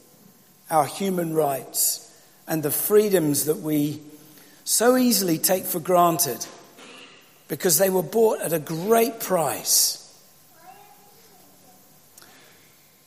our 0.71 0.87
human 0.87 1.35
rights, 1.35 2.11
and 2.49 2.63
the 2.63 2.71
freedoms 2.71 3.45
that 3.45 3.59
we 3.59 4.01
so 4.65 4.97
easily 4.97 5.39
take 5.39 5.65
for 5.65 5.81
granted 5.81 6.47
because 7.49 7.79
they 7.79 7.91
were 7.91 8.03
bought 8.03 8.41
at 8.41 8.53
a 8.53 8.59
great 8.59 9.21
price 9.21 10.03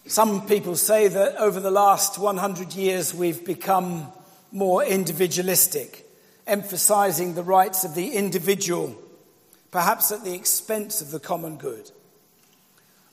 Some 0.07 0.45
people 0.45 0.75
say 0.75 1.07
that 1.07 1.35
over 1.37 1.59
the 1.59 1.71
last 1.71 2.19
100 2.19 2.73
years 2.73 3.11
we've 3.11 3.43
become 3.43 4.11
more 4.51 4.83
individualistic, 4.83 6.05
emphasizing 6.45 7.33
the 7.33 7.41
rights 7.41 7.83
of 7.83 7.95
the 7.95 8.11
individual, 8.11 8.95
perhaps 9.71 10.11
at 10.11 10.23
the 10.23 10.35
expense 10.35 11.01
of 11.01 11.09
the 11.09 11.19
common 11.19 11.57
good. 11.57 11.89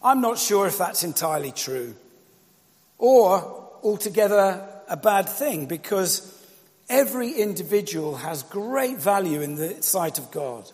I'm 0.03 0.21
not 0.21 0.39
sure 0.39 0.67
if 0.67 0.77
that's 0.77 1.03
entirely 1.03 1.51
true 1.51 1.95
or 2.99 3.39
altogether 3.83 4.63
a 4.87 4.97
bad 4.97 5.31
thing 5.31 5.65
because 5.65 6.42
every 6.93 7.31
individual 7.33 8.17
has 8.17 8.43
great 8.45 8.99
value 8.99 9.41
in 9.41 9.55
the 9.55 9.83
sight 9.83 10.19
of 10.19 10.31
God. 10.31 10.71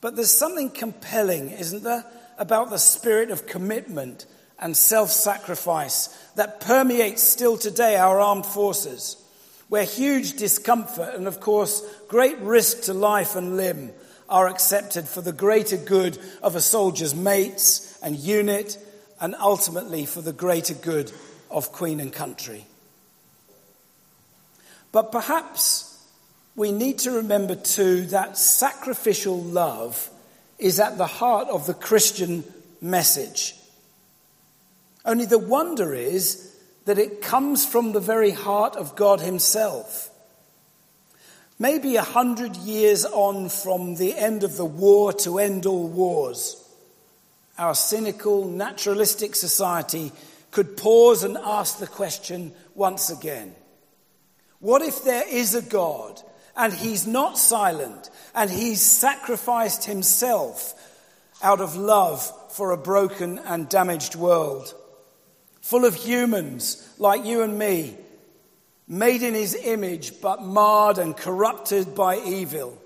But 0.00 0.16
there's 0.16 0.32
something 0.32 0.70
compelling, 0.70 1.50
isn't 1.50 1.84
there, 1.84 2.04
about 2.38 2.70
the 2.70 2.78
spirit 2.78 3.30
of 3.30 3.46
commitment 3.46 4.26
and 4.58 4.76
self 4.76 5.10
sacrifice 5.10 6.08
that 6.34 6.60
permeates 6.60 7.22
still 7.22 7.56
today 7.56 7.96
our 7.96 8.18
armed 8.18 8.46
forces, 8.46 9.16
where 9.68 9.84
huge 9.84 10.32
discomfort 10.32 11.14
and, 11.14 11.28
of 11.28 11.38
course, 11.38 11.82
great 12.08 12.38
risk 12.38 12.82
to 12.82 12.94
life 12.94 13.36
and 13.36 13.56
limb 13.56 13.92
are 14.28 14.48
accepted 14.48 15.06
for 15.06 15.20
the 15.20 15.32
greater 15.32 15.76
good 15.76 16.18
of 16.42 16.56
a 16.56 16.60
soldier's 16.60 17.14
mates 17.14 17.96
and 18.02 18.16
unit, 18.16 18.76
and 19.20 19.36
ultimately 19.38 20.04
for 20.04 20.20
the 20.20 20.32
greater 20.32 20.74
good 20.74 21.12
of 21.48 21.70
Queen 21.70 22.00
and 22.00 22.12
country. 22.12 22.66
But 24.92 25.12
perhaps 25.12 25.86
we 26.56 26.72
need 26.72 26.98
to 27.00 27.12
remember 27.12 27.54
too 27.54 28.06
that 28.06 28.36
sacrificial 28.36 29.40
love 29.40 30.10
is 30.58 30.80
at 30.80 30.98
the 30.98 31.06
heart 31.06 31.48
of 31.48 31.66
the 31.66 31.74
Christian 31.74 32.44
message. 32.80 33.54
Only 35.04 35.24
the 35.24 35.38
wonder 35.38 35.94
is 35.94 36.54
that 36.84 36.98
it 36.98 37.22
comes 37.22 37.64
from 37.64 37.92
the 37.92 38.00
very 38.00 38.32
heart 38.32 38.76
of 38.76 38.96
God 38.96 39.20
Himself. 39.20 40.10
Maybe 41.58 41.96
a 41.96 42.02
hundred 42.02 42.56
years 42.56 43.04
on 43.04 43.48
from 43.48 43.96
the 43.96 44.16
end 44.16 44.44
of 44.44 44.56
the 44.56 44.64
war 44.64 45.12
to 45.24 45.38
end 45.38 45.66
all 45.66 45.88
wars, 45.88 46.56
our 47.58 47.74
cynical, 47.74 48.46
naturalistic 48.46 49.36
society 49.36 50.12
could 50.50 50.76
pause 50.76 51.22
and 51.22 51.36
ask 51.36 51.78
the 51.78 51.86
question 51.86 52.52
once 52.74 53.10
again 53.10 53.54
What 54.60 54.82
if 54.82 55.04
there 55.04 55.26
is 55.26 55.54
a 55.54 55.62
God 55.62 56.22
and 56.54 56.72
He's 56.72 57.06
not 57.06 57.38
silent 57.38 58.10
and 58.34 58.50
He's 58.50 58.82
sacrificed 58.82 59.84
Himself 59.84 60.74
out 61.42 61.60
of 61.60 61.76
love 61.76 62.30
for 62.52 62.70
a 62.70 62.76
broken 62.76 63.38
and 63.38 63.68
damaged 63.68 64.14
world? 64.14 64.74
Full 65.62 65.84
of 65.84 65.94
humans 65.94 66.94
like 66.98 67.24
you 67.24 67.42
and 67.42 67.58
me, 67.58 67.96
made 68.86 69.22
in 69.22 69.34
His 69.34 69.54
image 69.54 70.20
but 70.20 70.42
marred 70.42 70.98
and 70.98 71.16
corrupted 71.16 71.94
by 71.94 72.18
evil. 72.18 72.76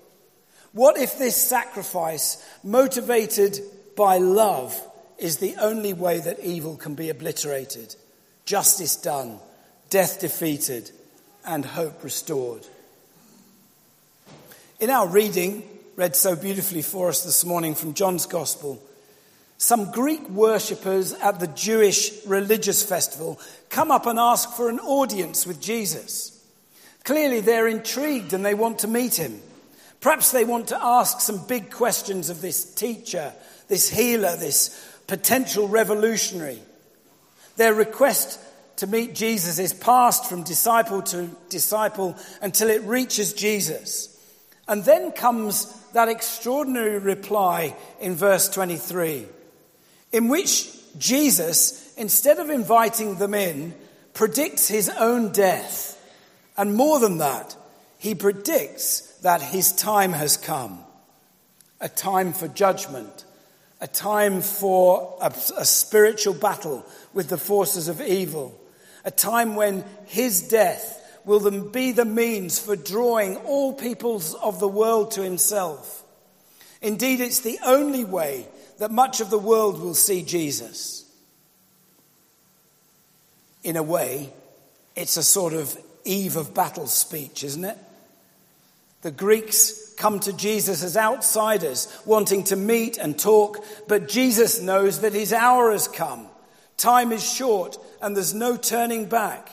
What 0.71 0.97
if 0.97 1.17
this 1.17 1.35
sacrifice, 1.35 2.45
motivated 2.63 3.59
by 3.95 4.17
love, 4.17 4.79
is 5.17 5.37
the 5.37 5.55
only 5.55 5.93
way 5.93 6.19
that 6.19 6.39
evil 6.41 6.75
can 6.75 6.95
be 6.95 7.09
obliterated, 7.09 7.95
justice 8.45 8.95
done, 8.97 9.39
death 9.89 10.19
defeated, 10.19 10.91
and 11.45 11.65
hope 11.65 12.03
restored? 12.03 12.65
In 14.79 14.89
our 14.89 15.07
reading, 15.07 15.63
read 15.95 16.15
so 16.15 16.35
beautifully 16.35 16.81
for 16.81 17.09
us 17.09 17.23
this 17.23 17.45
morning 17.45 17.75
from 17.75 17.93
John's 17.93 18.25
Gospel, 18.25 18.81
some 19.57 19.91
Greek 19.91 20.27
worshippers 20.29 21.13
at 21.13 21.39
the 21.39 21.47
Jewish 21.47 22.11
religious 22.25 22.83
festival 22.83 23.39
come 23.69 23.89
up 23.89 24.05
and 24.05 24.19
ask 24.19 24.51
for 24.51 24.69
an 24.69 24.79
audience 24.79 25.47
with 25.47 25.61
Jesus. 25.61 26.31
Clearly, 27.05 27.39
they're 27.39 27.67
intrigued 27.67 28.33
and 28.33 28.45
they 28.45 28.53
want 28.53 28.79
to 28.79 28.87
meet 28.87 29.15
him. 29.15 29.39
Perhaps 30.01 30.31
they 30.31 30.43
want 30.43 30.67
to 30.67 30.83
ask 30.83 31.21
some 31.21 31.47
big 31.47 31.71
questions 31.71 32.29
of 32.29 32.41
this 32.41 32.65
teacher, 32.65 33.31
this 33.69 33.89
healer, 33.89 34.35
this 34.35 34.85
potential 35.07 35.67
revolutionary. 35.67 36.59
Their 37.55 37.73
request 37.73 38.39
to 38.77 38.87
meet 38.87 39.15
Jesus 39.15 39.59
is 39.59 39.73
passed 39.73 40.25
from 40.25 40.43
disciple 40.43 41.01
to 41.03 41.29
disciple 41.49 42.15
until 42.41 42.69
it 42.69 42.83
reaches 42.83 43.33
Jesus. 43.33 44.11
And 44.67 44.83
then 44.83 45.11
comes 45.11 45.71
that 45.93 46.07
extraordinary 46.09 46.99
reply 46.99 47.75
in 47.99 48.15
verse 48.15 48.49
23 48.49 49.27
in 50.11 50.29
which 50.29 50.71
Jesus, 50.97 51.93
instead 51.97 52.39
of 52.39 52.49
inviting 52.49 53.15
them 53.15 53.33
in, 53.33 53.73
predicts 54.13 54.67
his 54.67 54.89
own 54.89 55.31
death. 55.33 55.91
And 56.57 56.73
more 56.73 56.99
than 56.99 57.17
that, 57.17 57.55
he 57.97 58.15
predicts 58.15 59.01
that 59.23 59.41
his 59.41 59.73
time 59.73 60.13
has 60.13 60.37
come 60.37 60.79
a 61.81 61.89
time 61.89 62.31
for 62.31 62.47
judgment, 62.47 63.25
a 63.81 63.87
time 63.87 64.41
for 64.41 65.17
a, 65.21 65.27
a, 65.57 65.65
spiritual 65.65 66.33
battle 66.33 66.85
with 67.13 67.27
the 67.27 67.37
forces 67.37 67.89
of 67.89 68.01
evil, 68.01 68.57
a 69.05 69.11
time 69.11 69.55
when 69.55 69.85
his 70.05 70.47
death 70.49 71.01
will 71.23 71.49
be 71.61 71.91
the 71.91 72.05
means 72.05 72.59
for 72.59 72.75
drawing 72.75 73.37
all 73.37 73.73
peoples 73.73 74.33
of 74.35 74.59
the 74.59 74.67
world 74.67 75.11
to 75.11 75.21
himself. 75.21 76.03
Indeed, 76.81 77.21
it's 77.21 77.39
the 77.39 77.59
only 77.65 78.03
way 78.03 78.47
that 78.79 78.91
much 78.91 79.21
of 79.21 79.29
the 79.29 79.39
world 79.39 79.79
will 79.79 79.95
see 79.95 80.21
Jesus. 80.21 81.09
In 83.63 83.75
a 83.75 83.83
way, 83.83 84.31
it's 84.95 85.17
a 85.17 85.23
sort 85.23 85.53
of 85.53 85.75
eve 86.03 86.35
of 86.35 86.53
battle 86.53 86.87
speech, 86.87 87.43
isn't 87.43 87.65
it? 87.65 87.77
The 89.01 89.11
Greeks 89.11 89.93
come 89.97 90.19
to 90.21 90.33
Jesus 90.33 90.83
as 90.83 90.97
outsiders, 90.97 91.87
wanting 92.05 92.43
to 92.45 92.55
meet 92.55 92.97
and 92.97 93.17
talk, 93.17 93.63
but 93.87 94.07
Jesus 94.07 94.61
knows 94.61 95.01
that 95.01 95.13
his 95.13 95.31
hour 95.31 95.71
has 95.71 95.87
come. 95.87 96.27
Time 96.77 97.11
is 97.11 97.27
short 97.27 97.77
and 98.05 98.15
there's 98.15 98.35
no 98.35 98.55
turning 98.55 99.05
back. 99.05 99.49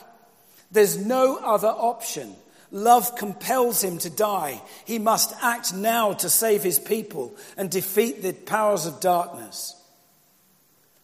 There's 0.71 0.99
no 0.99 1.39
other 1.39 1.69
option. 1.69 2.37
Love 2.71 3.17
compels 3.17 3.83
him 3.83 3.97
to 3.97 4.11
die. 4.11 4.61
He 4.85 4.99
must 4.99 5.35
act 5.43 5.73
now 5.73 6.13
to 6.13 6.29
save 6.29 6.63
his 6.63 6.79
people 6.79 7.35
and 7.57 7.71
defeat 7.71 8.23
the 8.23 8.35
powers 8.35 8.85
of 8.85 9.01
darkness. 9.01 9.75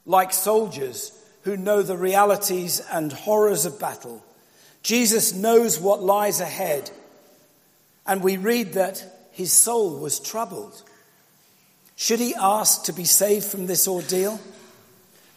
Like 0.05 0.35
soldiers 0.35 1.11
who 1.45 1.57
know 1.57 1.81
the 1.81 1.97
realities 1.97 2.83
and 2.93 3.11
horrors 3.11 3.65
of 3.65 3.81
battle, 3.81 4.23
Jesus 4.83 5.33
knows 5.33 5.81
what 5.81 6.03
lies 6.03 6.41
ahead. 6.41 6.91
And 8.07 8.23
we 8.23 8.37
read 8.37 8.75
that 8.75 9.31
his 9.33 9.55
soul 9.55 9.99
was 9.99 10.21
troubled. 10.21 10.83
Should 11.97 12.21
he 12.21 12.35
ask 12.35 12.85
to 12.85 12.93
be 12.93 13.05
saved 13.05 13.47
from 13.47 13.67
this 13.67 13.89
ordeal? 13.89 14.39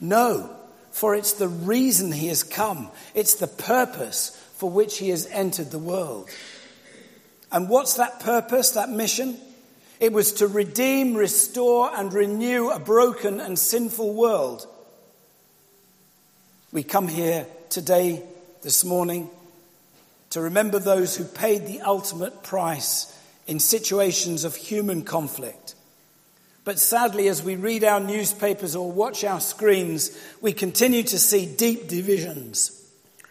No, 0.01 0.57
for 0.91 1.15
it's 1.15 1.33
the 1.33 1.47
reason 1.47 2.11
he 2.11 2.27
has 2.27 2.43
come. 2.43 2.89
It's 3.13 3.35
the 3.35 3.47
purpose 3.47 4.29
for 4.55 4.69
which 4.69 4.97
he 4.99 5.09
has 5.09 5.25
entered 5.27 5.71
the 5.71 5.79
world. 5.79 6.29
And 7.51 7.67
what's 7.67 7.95
that 7.95 8.19
purpose, 8.19 8.71
that 8.71 8.89
mission? 8.89 9.37
It 9.99 10.13
was 10.13 10.33
to 10.33 10.47
redeem, 10.47 11.13
restore, 11.13 11.91
and 11.95 12.13
renew 12.13 12.69
a 12.69 12.79
broken 12.79 13.39
and 13.39 13.57
sinful 13.57 14.13
world. 14.13 14.67
We 16.71 16.83
come 16.83 17.07
here 17.07 17.45
today, 17.69 18.23
this 18.61 18.85
morning, 18.85 19.29
to 20.31 20.41
remember 20.41 20.79
those 20.79 21.15
who 21.15 21.23
paid 21.25 21.67
the 21.67 21.81
ultimate 21.81 22.43
price 22.43 23.17
in 23.47 23.59
situations 23.59 24.43
of 24.43 24.55
human 24.55 25.03
conflict. 25.03 25.75
But 26.63 26.77
sadly, 26.77 27.27
as 27.27 27.41
we 27.41 27.55
read 27.55 27.83
our 27.83 27.99
newspapers 27.99 28.75
or 28.75 28.91
watch 28.91 29.23
our 29.23 29.39
screens, 29.39 30.15
we 30.41 30.53
continue 30.53 31.01
to 31.03 31.17
see 31.17 31.45
deep 31.45 31.87
divisions, 31.87 32.87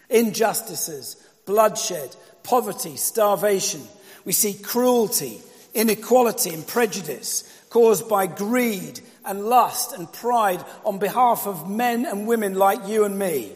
injustices, 0.09 1.15
bloodshed, 1.45 2.15
poverty, 2.43 2.97
starvation. 2.97 3.81
We 4.25 4.33
see 4.33 4.53
cruelty, 4.53 5.41
inequality, 5.73 6.53
and 6.53 6.67
prejudice 6.67 7.47
caused 7.69 8.09
by 8.09 8.27
greed 8.27 8.99
and 9.25 9.45
lust 9.45 9.93
and 9.93 10.11
pride 10.11 10.63
on 10.83 10.99
behalf 10.99 11.47
of 11.47 11.69
men 11.69 12.05
and 12.05 12.27
women 12.27 12.55
like 12.55 12.85
you 12.87 13.05
and 13.05 13.17
me. 13.17 13.53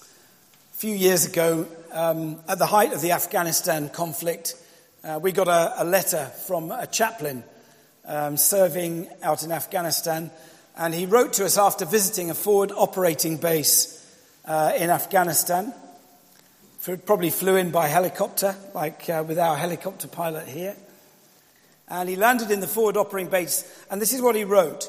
A 0.00 0.76
few 0.78 0.94
years 0.94 1.26
ago, 1.26 1.66
um, 1.90 2.38
at 2.46 2.60
the 2.60 2.66
height 2.66 2.92
of 2.92 3.00
the 3.00 3.10
Afghanistan 3.10 3.88
conflict, 3.88 4.54
uh, 5.04 5.18
we 5.22 5.32
got 5.32 5.48
a, 5.48 5.82
a, 5.82 5.84
letter 5.84 6.26
from 6.46 6.72
a 6.72 6.86
chaplain 6.86 7.44
um, 8.04 8.36
serving 8.36 9.08
out 9.22 9.44
in 9.44 9.52
Afghanistan, 9.52 10.30
and 10.76 10.92
he 10.92 11.06
wrote 11.06 11.34
to 11.34 11.44
us 11.44 11.56
after 11.56 11.84
visiting 11.84 12.30
a 12.30 12.34
forward 12.34 12.72
operating 12.72 13.36
base 13.36 14.04
uh, 14.44 14.72
in 14.76 14.90
Afghanistan. 14.90 15.72
Probably 17.04 17.30
flew 17.30 17.56
in 17.56 17.70
by 17.70 17.86
helicopter, 17.86 18.56
like 18.74 19.08
uh, 19.10 19.22
with 19.26 19.38
our 19.38 19.56
helicopter 19.56 20.08
pilot 20.08 20.48
here. 20.48 20.74
And 21.88 22.08
he 22.08 22.16
landed 22.16 22.50
in 22.50 22.60
the 22.60 22.66
forward 22.66 22.96
operating 22.96 23.30
base, 23.30 23.64
and 23.90 24.00
this 24.00 24.12
is 24.12 24.22
what 24.22 24.36
he 24.36 24.44
wrote. 24.44 24.88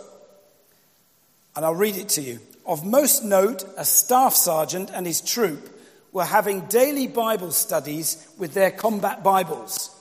And 1.56 1.66
I'll 1.66 1.76
read 1.76 1.98
it 1.98 2.10
to 2.10 2.22
you. 2.22 2.40
Of 2.66 2.86
most 2.86 3.24
note, 3.24 3.64
a 3.78 3.86
staff 3.86 4.34
sergeant 4.34 4.92
and 4.94 5.06
his 5.06 5.22
troop 5.22 5.70
were 6.12 6.26
having 6.26 6.62
daily 6.68 7.08
Bible 7.08 7.52
studies 7.52 8.28
with 8.38 8.54
their 8.54 8.72
combat 8.72 9.24
Bibles. 9.24 9.96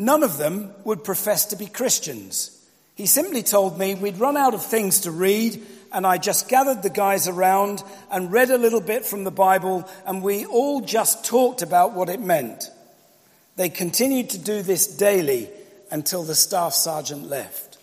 None 0.00 0.22
of 0.22 0.38
them 0.38 0.70
would 0.84 1.02
profess 1.02 1.46
to 1.46 1.56
be 1.56 1.66
Christians. 1.66 2.56
He 2.94 3.06
simply 3.06 3.42
told 3.42 3.76
me 3.76 3.96
we'd 3.96 4.18
run 4.18 4.36
out 4.36 4.54
of 4.54 4.64
things 4.64 5.00
to 5.00 5.10
read, 5.10 5.60
and 5.92 6.06
I 6.06 6.18
just 6.18 6.48
gathered 6.48 6.84
the 6.84 6.88
guys 6.88 7.26
around 7.26 7.82
and 8.08 8.30
read 8.30 8.50
a 8.50 8.58
little 8.58 8.80
bit 8.80 9.04
from 9.04 9.24
the 9.24 9.32
Bible, 9.32 9.88
and 10.06 10.22
we 10.22 10.46
all 10.46 10.80
just 10.82 11.24
talked 11.24 11.62
about 11.62 11.94
what 11.94 12.08
it 12.08 12.20
meant. 12.20 12.70
They 13.56 13.68
continued 13.68 14.30
to 14.30 14.38
do 14.38 14.62
this 14.62 14.86
daily 14.86 15.50
until 15.90 16.22
the 16.22 16.36
staff 16.36 16.74
sergeant 16.74 17.28
left. 17.28 17.78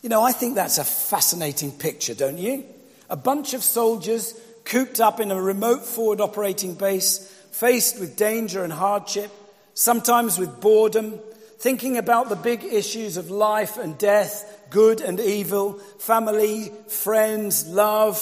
You 0.00 0.08
know, 0.08 0.22
I 0.22 0.30
think 0.30 0.54
that's 0.54 0.78
a 0.78 0.84
fascinating 0.84 1.72
picture, 1.72 2.14
don't 2.14 2.38
you? 2.38 2.64
A 3.10 3.16
bunch 3.16 3.52
of 3.52 3.64
soldiers 3.64 4.32
cooped 4.64 5.00
up 5.00 5.18
in 5.18 5.32
a 5.32 5.42
remote 5.42 5.84
forward 5.84 6.20
operating 6.20 6.74
base, 6.74 7.18
faced 7.50 7.98
with 7.98 8.16
danger 8.16 8.62
and 8.62 8.72
hardship, 8.72 9.32
sometimes 9.78 10.40
with 10.40 10.60
boredom, 10.60 11.20
thinking 11.58 11.98
about 11.98 12.28
the 12.28 12.34
big 12.34 12.64
issues 12.64 13.16
of 13.16 13.30
life 13.30 13.78
and 13.78 13.96
death, 13.96 14.66
good 14.70 15.00
and 15.00 15.20
evil, 15.20 15.74
family, 16.00 16.72
friends, 16.88 17.64
love, 17.68 18.20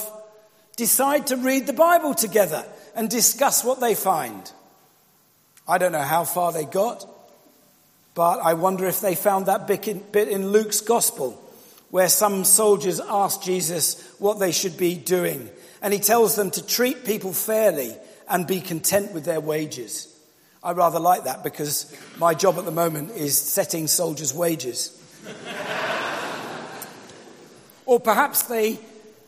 decide 0.77 1.29
to 1.29 1.37
read 1.39 1.67
the 1.67 1.73
Bible 1.73 2.13
together 2.13 2.63
and 2.95 3.09
discuss 3.09 3.65
what 3.65 3.81
they 3.81 3.95
find. 3.95 4.53
I 5.67 5.79
don't 5.79 5.93
know 5.93 6.03
how 6.03 6.25
far 6.25 6.53
they 6.53 6.67
got, 6.67 7.09
but 8.15 8.39
I 8.41 8.53
wonder 8.53 8.85
if 8.85 9.01
they 9.01 9.15
found 9.15 9.47
that 9.47 9.67
bit 9.67 9.89
in, 9.89 10.49
Luke's 10.49 10.83
gospel 10.83 11.43
where 11.91 12.11
some 12.11 12.45
soldiers 12.45 13.01
ask 13.01 13.43
Jesus 13.43 14.15
what 14.19 14.39
they 14.39 14.53
should 14.53 14.77
be 14.77 14.95
doing. 14.95 15.49
And 15.81 15.95
he 15.95 16.01
tells 16.01 16.37
them 16.37 16.51
to 16.51 16.67
treat 16.67 17.07
people 17.07 17.33
fairly 17.33 17.97
and 18.29 18.47
be 18.47 18.61
content 18.61 19.13
with 19.13 19.25
their 19.25 19.41
wages. 19.41 20.13
I 20.67 20.73
rather 20.73 20.99
like 20.99 21.23
that 21.25 21.45
because 21.45 21.95
my 22.19 22.35
job 22.35 22.59
at 22.59 22.65
the 22.65 22.73
moment 22.73 23.13
is 23.13 23.39
setting 23.39 23.87
soldiers' 23.87 24.35
wages. 24.35 25.01
or 27.87 28.01
perhaps 28.01 28.43
they 28.43 28.81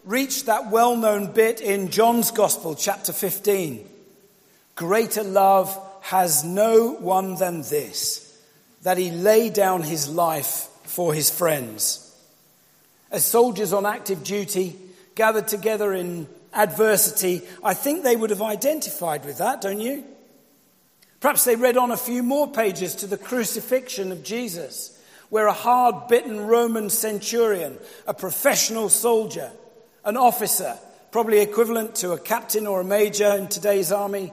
reached 0.05 0.47
that 0.47 0.73
well 0.73 0.97
known 0.97 1.31
bit 1.33 1.61
in 1.61 1.91
John's 1.91 2.33
Gospel, 2.33 2.75
chapter 2.75 3.13
15. 3.13 3.89
Greater 4.75 5.23
love 5.23 5.79
has 6.01 6.43
no 6.43 6.95
one 6.95 7.37
than 7.37 7.63
this, 7.63 8.37
that 8.83 8.99
he 8.99 9.13
lay 9.13 9.49
down 9.49 9.83
his 9.83 10.09
life 10.09 10.67
for 10.83 11.15
his 11.15 11.31
friends. 11.31 12.05
As 13.13 13.25
soldiers 13.25 13.73
on 13.73 13.87
active 13.87 14.25
duty 14.25 14.75
gathered 15.15 15.47
together 15.47 15.93
in 15.93 16.27
adversity, 16.53 17.43
I 17.63 17.75
think 17.75 18.03
they 18.03 18.17
would 18.17 18.31
have 18.31 18.43
identified 18.43 19.25
with 19.25 19.39
that, 19.39 19.61
don't 19.61 19.81
you? 19.81 20.03
Perhaps 21.21 21.45
they 21.45 21.57
read 21.57 21.77
on 21.77 21.91
a 21.91 21.97
few 21.97 22.23
more 22.23 22.51
pages 22.51 22.95
to 22.97 23.07
the 23.07 23.19
crucifixion 23.19 24.13
of 24.13 24.23
Jesus, 24.23 24.97
where 25.31 25.47
a 25.47 25.53
hard 25.53 26.09
bitten 26.09 26.47
Roman 26.47 26.91
centurion, 26.91 27.77
a 28.07 28.15
professional 28.15 28.89
soldier, 28.89 29.51
an 30.05 30.17
officer, 30.17 30.79
probably 31.11 31.41
equivalent 31.41 31.97
to 31.97 32.13
a 32.13 32.19
captain 32.19 32.67
or 32.67 32.81
a 32.81 32.85
major 32.85 33.35
in 33.37 33.49
today's 33.49 33.91
army, 33.91 34.33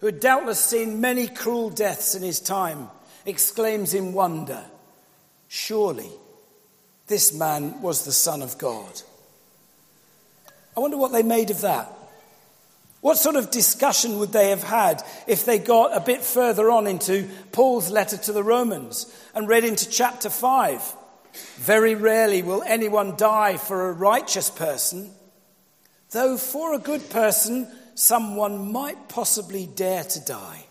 who 0.00 0.06
had 0.06 0.20
doubtless 0.20 0.60
seen 0.60 1.00
many 1.00 1.28
cruel 1.28 1.70
deaths 1.70 2.14
in 2.14 2.22
his 2.22 2.40
time, 2.40 2.88
exclaims 3.24 3.94
in 3.94 4.12
wonder, 4.12 4.62
Surely 5.48 6.10
this 7.06 7.34
man 7.34 7.80
was 7.82 8.04
the 8.04 8.12
Son 8.12 8.42
of 8.42 8.58
God. 8.58 9.02
I 10.76 10.80
wonder 10.80 10.96
what 10.96 11.12
they 11.12 11.22
made 11.22 11.50
of 11.50 11.60
that. 11.60 11.92
What 13.02 13.18
sort 13.18 13.34
of 13.34 13.50
discussion 13.50 14.20
would 14.20 14.30
they 14.30 14.50
have 14.50 14.62
had 14.62 15.02
if 15.26 15.44
they 15.44 15.58
got 15.58 15.94
a 15.94 16.00
bit 16.00 16.22
further 16.22 16.70
on 16.70 16.86
into 16.86 17.28
Paul's 17.50 17.90
letter 17.90 18.16
to 18.16 18.32
the 18.32 18.44
Romans 18.44 19.12
and 19.34 19.48
read 19.48 19.64
into 19.64 19.90
chapter 19.90 20.30
5? 20.30 20.94
Very 21.56 21.96
rarely 21.96 22.42
will 22.42 22.62
anyone 22.62 23.16
die 23.16 23.56
for 23.56 23.88
a 23.88 23.92
righteous 23.92 24.50
person, 24.50 25.10
though 26.12 26.36
for 26.36 26.74
a 26.74 26.78
good 26.78 27.10
person, 27.10 27.66
someone 27.96 28.70
might 28.70 29.08
possibly 29.08 29.66
dare 29.66 30.04
to 30.04 30.24
die. 30.24 30.64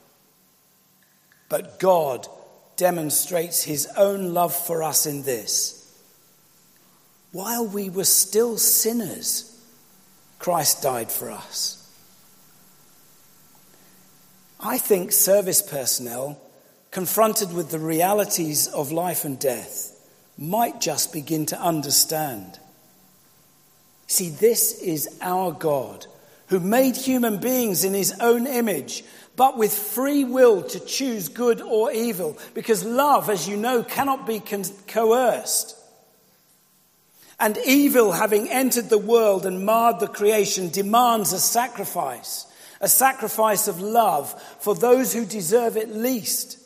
But 1.50 1.80
God 1.80 2.30
demonstrates 2.78 3.62
his 3.62 3.90
own 3.98 4.34
love 4.34 4.56
for 4.56 4.84
us 4.84 5.06
in 5.06 5.24
this. 5.24 5.78
While 7.34 7.68
we 7.68 7.90
were 7.90 8.06
still 8.06 8.58
sinners, 8.58 9.62
Christ 10.40 10.82
died 10.82 11.12
for 11.12 11.30
us. 11.30 11.81
I 14.64 14.78
think 14.78 15.12
service 15.12 15.62
personnel, 15.62 16.40
confronted 16.92 17.52
with 17.52 17.72
the 17.72 17.80
realities 17.80 18.68
of 18.68 18.92
life 18.92 19.26
and 19.26 19.40
death, 19.40 19.98
might 20.38 20.80
just 20.80 21.12
begin 21.12 21.48
to 21.48 21.60
understand. 21.60 22.60
See, 24.06 24.30
this 24.30 24.80
is 24.82 25.18
our 25.22 25.52
God 25.52 26.06
who 26.48 26.60
made 26.60 26.96
human 26.96 27.40
beings 27.40 27.84
in 27.84 27.94
his 27.94 28.14
own 28.20 28.46
image, 28.46 29.04
but 29.36 29.58
with 29.58 29.74
free 29.74 30.26
will 30.26 30.62
to 30.62 30.80
choose 30.80 31.30
good 31.30 31.62
or 31.62 31.92
evil, 31.92 32.38
because 32.54 32.84
love, 32.84 33.30
as 33.30 33.48
you 33.48 33.58
know, 33.58 33.84
cannot 33.84 34.28
be 34.28 34.44
coerced. 34.88 35.76
And 37.40 37.58
evil, 37.66 38.12
having 38.12 38.48
entered 38.50 38.90
the 38.90 38.98
world 39.00 39.48
and 39.48 39.66
marred 39.66 40.00
the 40.00 40.08
creation, 40.08 40.70
demands 40.70 41.34
a 41.34 41.40
sacrifice 41.40 42.46
a 42.82 42.90
sacrifice 42.90 43.68
of 43.68 43.80
love 43.80 44.30
for 44.60 44.76
those 44.76 45.14
who 45.14 45.26
deserve 45.26 45.78
it 45.78 45.90
least. 45.90 46.58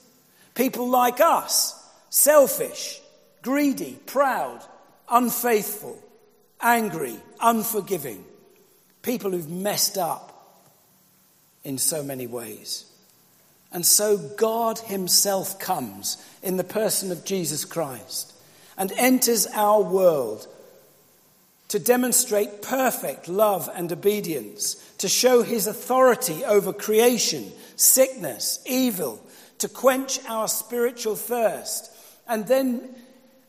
People 0.55 0.89
like 0.89 1.19
us, 1.19 1.77
selfish, 2.09 3.01
greedy, 3.41 3.99
proud, 4.05 4.63
unfaithful, 5.09 6.01
angry, 6.61 7.17
unforgiving. 7.41 8.23
People 9.01 9.31
who've 9.31 9.49
messed 9.49 9.97
up 9.97 10.31
in 11.63 11.77
so 11.77 12.01
many 12.01 12.25
ways. 12.25 12.85
And 13.71 13.85
so 13.85 14.17
God 14.17 14.79
Himself 14.79 15.59
comes 15.59 16.17
in 16.41 16.55
the 16.55 16.63
person 16.63 17.11
of 17.11 17.25
Jesus 17.25 17.65
Christ 17.65 18.33
and 18.77 18.91
enters 18.93 19.47
our 19.47 19.81
world 19.81 20.47
to 21.69 21.79
demonstrate 21.79 22.61
perfect 22.61 23.27
love 23.27 23.69
and 23.73 23.91
obedience, 23.91 24.75
to 24.99 25.09
show 25.09 25.41
his 25.41 25.67
authority 25.67 26.45
over 26.45 26.71
creation, 26.71 27.51
sickness, 27.75 28.59
evil, 28.65 29.21
to 29.57 29.67
quench 29.67 30.19
our 30.27 30.47
spiritual 30.47 31.15
thirst, 31.15 31.91
and 32.27 32.47
then, 32.47 32.81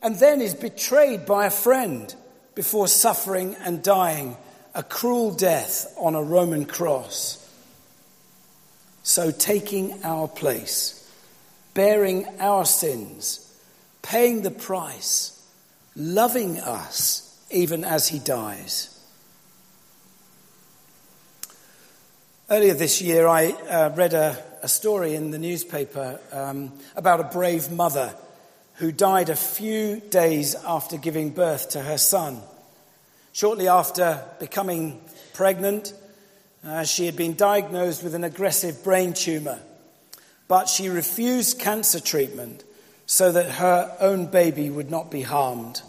and 0.01 0.17
then 0.17 0.41
is 0.41 0.55
betrayed 0.55 1.25
by 1.25 1.45
a 1.45 1.51
friend 1.51 2.15
before 2.55 2.87
suffering 2.87 3.55
and 3.63 3.83
dying 3.83 4.35
a 4.73 4.83
cruel 4.83 5.31
death 5.33 5.93
on 5.97 6.15
a 6.15 6.23
Roman 6.23 6.65
cross. 6.65 7.43
So, 9.03 9.31
taking 9.31 10.03
our 10.03 10.27
place, 10.27 11.09
bearing 11.73 12.27
our 12.39 12.65
sins, 12.65 13.43
paying 14.01 14.41
the 14.41 14.51
price, 14.51 15.33
loving 15.95 16.59
us 16.59 17.26
even 17.49 17.83
as 17.83 18.07
he 18.07 18.19
dies. 18.19 18.93
Earlier 22.49 22.73
this 22.73 23.01
year, 23.01 23.27
I 23.27 23.51
uh, 23.51 23.93
read 23.95 24.13
a, 24.13 24.41
a, 24.63 24.69
story 24.69 25.15
in 25.15 25.31
the 25.31 25.37
newspaper 25.37 26.19
um, 26.31 26.71
about 26.95 27.19
a 27.19 27.25
brave 27.25 27.69
mother 27.71 28.15
who 28.75 28.91
died 28.91 29.29
a 29.29 29.35
few 29.35 29.99
days 29.99 30.55
after 30.55 30.97
giving 30.97 31.31
birth 31.31 31.71
to 31.71 31.81
her 31.81 31.97
son. 31.97 32.39
Shortly 33.33 33.67
after 33.67 34.23
becoming 34.39 35.01
pregnant, 35.33 35.93
uh, 36.65 36.85
she 36.85 37.05
had 37.05 37.17
been 37.17 37.35
diagnosed 37.35 38.01
with 38.01 38.15
an 38.15 38.23
aggressive 38.23 38.81
brain 38.83 39.13
tumor, 39.13 39.59
but 40.47 40.69
she 40.69 40.87
refused 40.87 41.59
cancer 41.59 41.99
treatment 41.99 42.63
so 43.05 43.31
that 43.31 43.51
her 43.51 43.95
own 43.99 44.27
baby 44.27 44.69
would 44.69 44.89
not 44.89 45.11
be 45.11 45.21
harmed. 45.21 45.81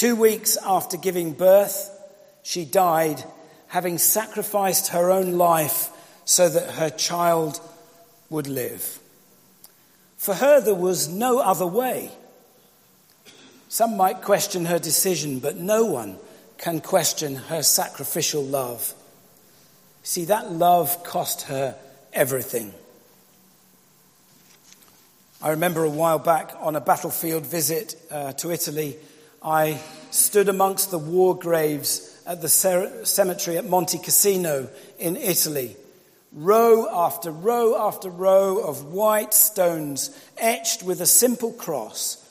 Two 0.00 0.16
weeks 0.16 0.56
after 0.64 0.96
giving 0.96 1.34
birth, 1.34 1.90
she 2.42 2.64
died, 2.64 3.22
having 3.66 3.98
sacrificed 3.98 4.88
her 4.88 5.10
own 5.10 5.32
life 5.32 5.90
so 6.24 6.48
that 6.48 6.76
her 6.76 6.88
child 6.88 7.60
would 8.30 8.46
live. 8.46 8.98
For 10.16 10.32
her, 10.32 10.58
there 10.62 10.74
was 10.74 11.10
no 11.10 11.40
other 11.40 11.66
way. 11.66 12.10
Some 13.68 13.98
might 13.98 14.22
question 14.22 14.64
her 14.64 14.78
decision, 14.78 15.38
but 15.38 15.58
no 15.58 15.84
one 15.84 16.16
can 16.56 16.80
question 16.80 17.34
her 17.34 17.62
sacrificial 17.62 18.42
love. 18.42 18.94
See, 20.02 20.24
that 20.24 20.50
love 20.50 21.04
cost 21.04 21.42
her 21.42 21.76
everything. 22.14 22.72
I 25.42 25.50
remember 25.50 25.84
a 25.84 25.90
while 25.90 26.18
back 26.18 26.54
on 26.58 26.74
a 26.74 26.80
battlefield 26.80 27.44
visit 27.44 27.96
uh, 28.10 28.32
to 28.32 28.50
Italy 28.50 28.96
I 29.42 29.80
stood 30.10 30.48
amongst 30.48 30.90
the 30.90 30.98
war 30.98 31.36
graves 31.36 32.06
at 32.26 32.42
the 32.42 32.48
cemetery 32.48 33.56
at 33.56 33.64
Monte 33.64 33.98
Cassino 33.98 34.68
in 34.98 35.16
Italy, 35.16 35.76
row 36.32 36.86
after 36.92 37.30
row 37.30 37.76
after 37.76 38.10
row 38.10 38.58
of 38.58 38.84
white 38.92 39.32
stones 39.32 40.16
etched 40.36 40.82
with 40.82 41.00
a 41.00 41.06
simple 41.06 41.52
cross 41.52 42.26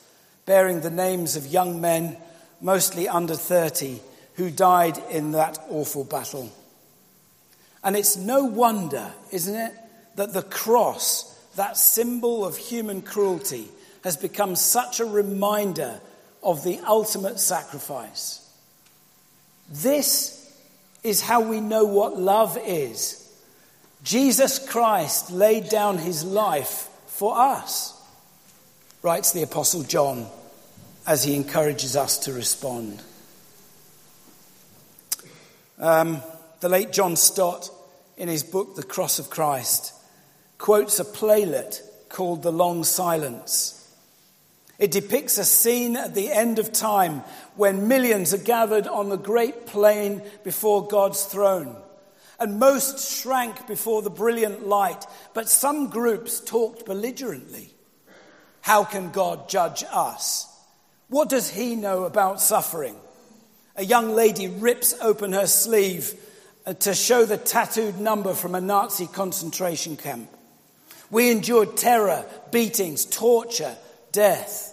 bearing 0.46 0.80
the 0.80 0.90
names 0.90 1.36
of 1.36 1.46
young 1.46 1.80
men, 1.80 2.16
mostly 2.60 3.08
under 3.08 3.34
30, 3.34 4.00
who 4.34 4.50
died 4.50 4.98
in 5.10 5.32
that 5.32 5.58
awful 5.68 6.04
battle. 6.04 6.50
And 7.82 7.96
it's 7.96 8.16
no 8.16 8.44
wonder, 8.44 9.12
isn't 9.32 9.54
it, 9.54 9.74
that 10.16 10.32
the 10.32 10.42
cross, 10.42 11.24
that 11.56 11.76
symbol 11.76 12.44
of 12.44 12.56
human 12.56 13.02
cruelty, 13.02 13.68
has 14.04 14.16
become 14.16 14.56
such 14.56 15.00
a 15.00 15.04
reminder 15.04 16.00
of 16.42 16.64
the 16.64 16.80
ultimate 16.86 17.38
sacrifice. 17.38 18.48
This 19.70 20.36
is 21.02 21.20
how 21.20 21.40
we 21.40 21.60
know 21.60 21.84
what 21.84 22.18
love 22.18 22.58
is. 22.64 23.16
Jesus 24.02 24.58
Christ 24.58 25.30
laid 25.30 25.68
down 25.68 25.98
his 25.98 26.24
life 26.24 26.88
for 27.06 27.38
us, 27.38 28.00
writes 29.02 29.32
the 29.32 29.42
Apostle 29.42 29.82
John 29.82 30.26
as 31.06 31.24
he 31.24 31.36
encourages 31.36 31.96
us 31.96 32.18
to 32.18 32.32
respond. 32.32 33.02
Um, 35.78 36.22
the 36.60 36.68
late 36.68 36.92
John 36.92 37.16
Stott, 37.16 37.70
in 38.16 38.28
his 38.28 38.42
book 38.42 38.76
The 38.76 38.82
Cross 38.82 39.18
of 39.18 39.30
Christ, 39.30 39.94
quotes 40.58 40.98
a 40.98 41.04
playlet 41.04 41.82
called 42.10 42.42
The 42.42 42.52
Long 42.52 42.84
Silence. 42.84 43.79
It 44.80 44.90
depicts 44.90 45.36
a 45.36 45.44
scene 45.44 45.94
at 45.94 46.14
the 46.14 46.32
end 46.32 46.58
of 46.58 46.72
time 46.72 47.22
when 47.54 47.86
millions 47.86 48.32
are 48.32 48.38
gathered 48.38 48.86
on 48.86 49.10
the 49.10 49.18
great 49.18 49.66
plain 49.66 50.22
before 50.42 50.88
God's 50.88 51.22
throne. 51.22 51.76
And 52.38 52.58
most 52.58 53.20
shrank 53.20 53.66
before 53.66 54.00
the 54.00 54.08
brilliant 54.08 54.66
light, 54.66 55.04
but 55.34 55.50
some 55.50 55.90
groups 55.90 56.40
talked 56.40 56.86
belligerently. 56.86 57.74
How 58.62 58.84
can 58.84 59.10
God 59.10 59.50
judge 59.50 59.84
us? 59.92 60.48
What 61.08 61.28
does 61.28 61.50
he 61.50 61.76
know 61.76 62.04
about 62.04 62.40
suffering? 62.40 62.96
A 63.76 63.84
young 63.84 64.14
lady 64.14 64.48
rips 64.48 64.94
open 65.02 65.34
her 65.34 65.46
sleeve 65.46 66.14
uh, 66.64 66.72
to 66.74 66.94
show 66.94 67.26
the 67.26 67.36
tattooed 67.36 67.98
number 67.98 68.32
from 68.32 68.54
a 68.54 68.60
Nazi 68.62 69.06
concentration 69.06 69.98
camp. 69.98 70.30
We 71.10 71.30
endured 71.30 71.76
terror, 71.76 72.24
beatings, 72.50 73.04
torture, 73.04 73.76
death. 74.12 74.69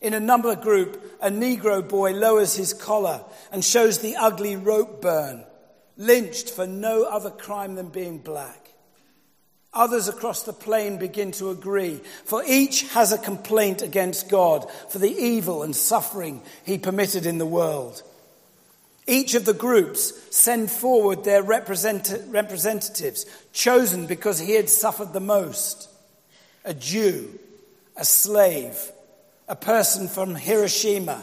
In 0.00 0.14
another 0.14 0.54
group, 0.56 1.18
a 1.20 1.30
Negro 1.30 1.86
boy 1.86 2.12
lowers 2.12 2.54
his 2.54 2.74
collar 2.74 3.24
and 3.50 3.64
shows 3.64 3.98
the 3.98 4.16
ugly 4.16 4.56
rope 4.56 5.00
burn, 5.00 5.44
lynched 5.96 6.50
for 6.50 6.66
no 6.66 7.04
other 7.04 7.30
crime 7.30 7.74
than 7.74 7.88
being 7.88 8.18
black. 8.18 8.66
Others 9.72 10.08
across 10.08 10.42
the 10.42 10.52
plain 10.52 10.98
begin 10.98 11.32
to 11.32 11.50
agree, 11.50 12.00
for 12.24 12.42
each 12.46 12.82
has 12.92 13.12
a 13.12 13.18
complaint 13.18 13.82
against 13.82 14.28
God 14.28 14.66
for 14.88 14.98
the 14.98 15.10
evil 15.10 15.62
and 15.62 15.76
suffering 15.76 16.42
he 16.64 16.78
permitted 16.78 17.26
in 17.26 17.38
the 17.38 17.46
world. 17.46 18.02
Each 19.06 19.34
of 19.34 19.44
the 19.44 19.54
groups 19.54 20.12
send 20.34 20.70
forward 20.70 21.24
their 21.24 21.42
represent- 21.42 22.12
representatives, 22.28 23.24
chosen 23.52 24.06
because 24.06 24.38
he 24.38 24.54
had 24.54 24.68
suffered 24.68 25.12
the 25.12 25.20
most 25.20 25.90
a 26.64 26.74
Jew, 26.74 27.38
a 27.96 28.04
slave, 28.04 28.90
a 29.48 29.56
person 29.56 30.08
from 30.08 30.34
Hiroshima, 30.34 31.22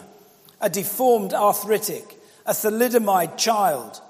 a 0.62 0.69
deformed 0.69 1.33
arthritic, 1.33 2.17
a 2.45 2.53
thalidomide 2.53 3.38
child, 3.38 4.01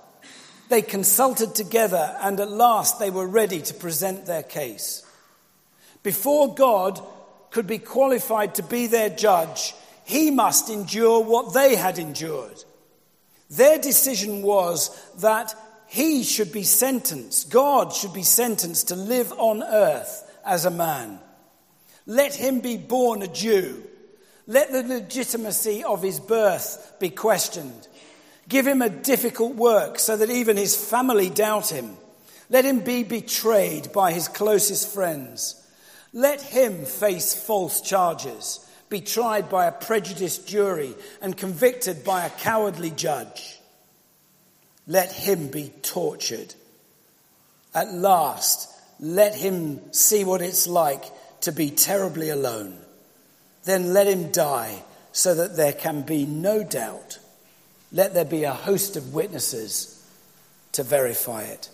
they 0.70 0.82
consulted 0.82 1.56
together 1.56 2.16
and 2.22 2.40
at 2.40 2.50
last 2.50 3.00
they 3.00 3.10
were 3.10 3.28
ready 3.28 3.62
to 3.62 3.74
present 3.74 4.26
their 4.26 4.44
case. 4.44 5.06
Before 6.04 6.54
God 6.54 7.02
could 7.52 7.68
be 7.68 7.78
qualified 7.80 8.56
to 8.56 8.64
be 8.64 8.88
their 8.88 9.10
judge, 9.10 9.74
he 10.04 10.32
must 10.32 10.70
endure 10.70 11.24
what 11.24 11.54
they 11.54 11.76
had 11.76 11.98
endured. 12.00 12.64
Their 13.50 13.78
decision 13.78 14.42
was 14.42 14.90
that 15.22 15.56
he 15.88 16.24
should 16.24 16.52
be 16.52 16.64
sentenced, 16.64 17.52
God 17.52 17.94
should 17.94 18.14
be 18.14 18.24
sentenced 18.24 18.88
to 18.88 18.96
live 18.96 19.32
on 19.34 19.62
earth 19.62 20.40
as 20.44 20.66
a 20.66 20.72
man. 20.72 21.20
Let 22.06 22.34
him 22.36 22.60
be 22.60 22.78
born 22.78 23.22
a 23.22 23.28
Jew. 23.28 23.84
Let 24.46 24.72
the 24.72 24.84
legitimacy 24.84 25.84
of 25.84 26.02
his 26.02 26.20
birth 26.20 26.96
be 27.00 27.10
questioned. 27.10 27.88
Give 28.50 28.68
him 28.68 28.82
a 28.82 28.90
difficult 28.90 29.56
work 29.56 30.00
so 30.00 30.18
that 30.18 30.30
even 30.30 30.58
his 30.58 30.76
family 30.76 31.30
doubt 31.30 31.70
him. 31.70 31.96
Let 32.50 32.66
him 32.66 32.82
be 32.82 33.04
betrayed 33.04 33.94
by 33.94 34.12
his 34.12 34.28
closest 34.28 34.94
friends. 34.94 35.60
Let 36.12 36.42
him 36.42 36.86
face 36.86 37.34
false 37.34 37.82
charges, 37.82 38.60
be 38.90 39.02
tried 39.02 39.50
by 39.50 39.66
a 39.66 39.72
prejudiced 39.72 40.48
jury, 40.48 40.94
and 41.22 41.36
convicted 41.36 42.04
by 42.04 42.26
a 42.26 42.30
cowardly 42.30 42.92
judge. 42.92 43.60
Let 44.86 45.12
him 45.12 45.48
be 45.48 45.72
tortured. 45.82 46.54
At 47.74 47.94
last, 47.94 48.70
let 49.00 49.36
him 49.36 49.92
see 49.94 50.24
what 50.24 50.42
it's 50.42 50.68
like 50.68 51.04
to 51.42 51.52
be 51.52 51.72
terribly 51.72 52.30
alone. 52.30 52.83
Then 53.66 53.94
let 53.94 54.08
him 54.08 54.32
die 54.32 54.84
so 55.12 55.34
that 55.36 55.56
there 55.56 55.74
can 55.74 56.02
be 56.02 56.26
no 56.26 56.64
doubt 56.64 57.20
let 57.94 58.16
there 58.16 58.26
be 58.26 58.44
a 58.44 58.52
host 58.52 58.98
of 58.98 59.14
witnesses 59.14 60.04
to 60.72 60.82
verify 60.82 61.44
it. 61.44 61.70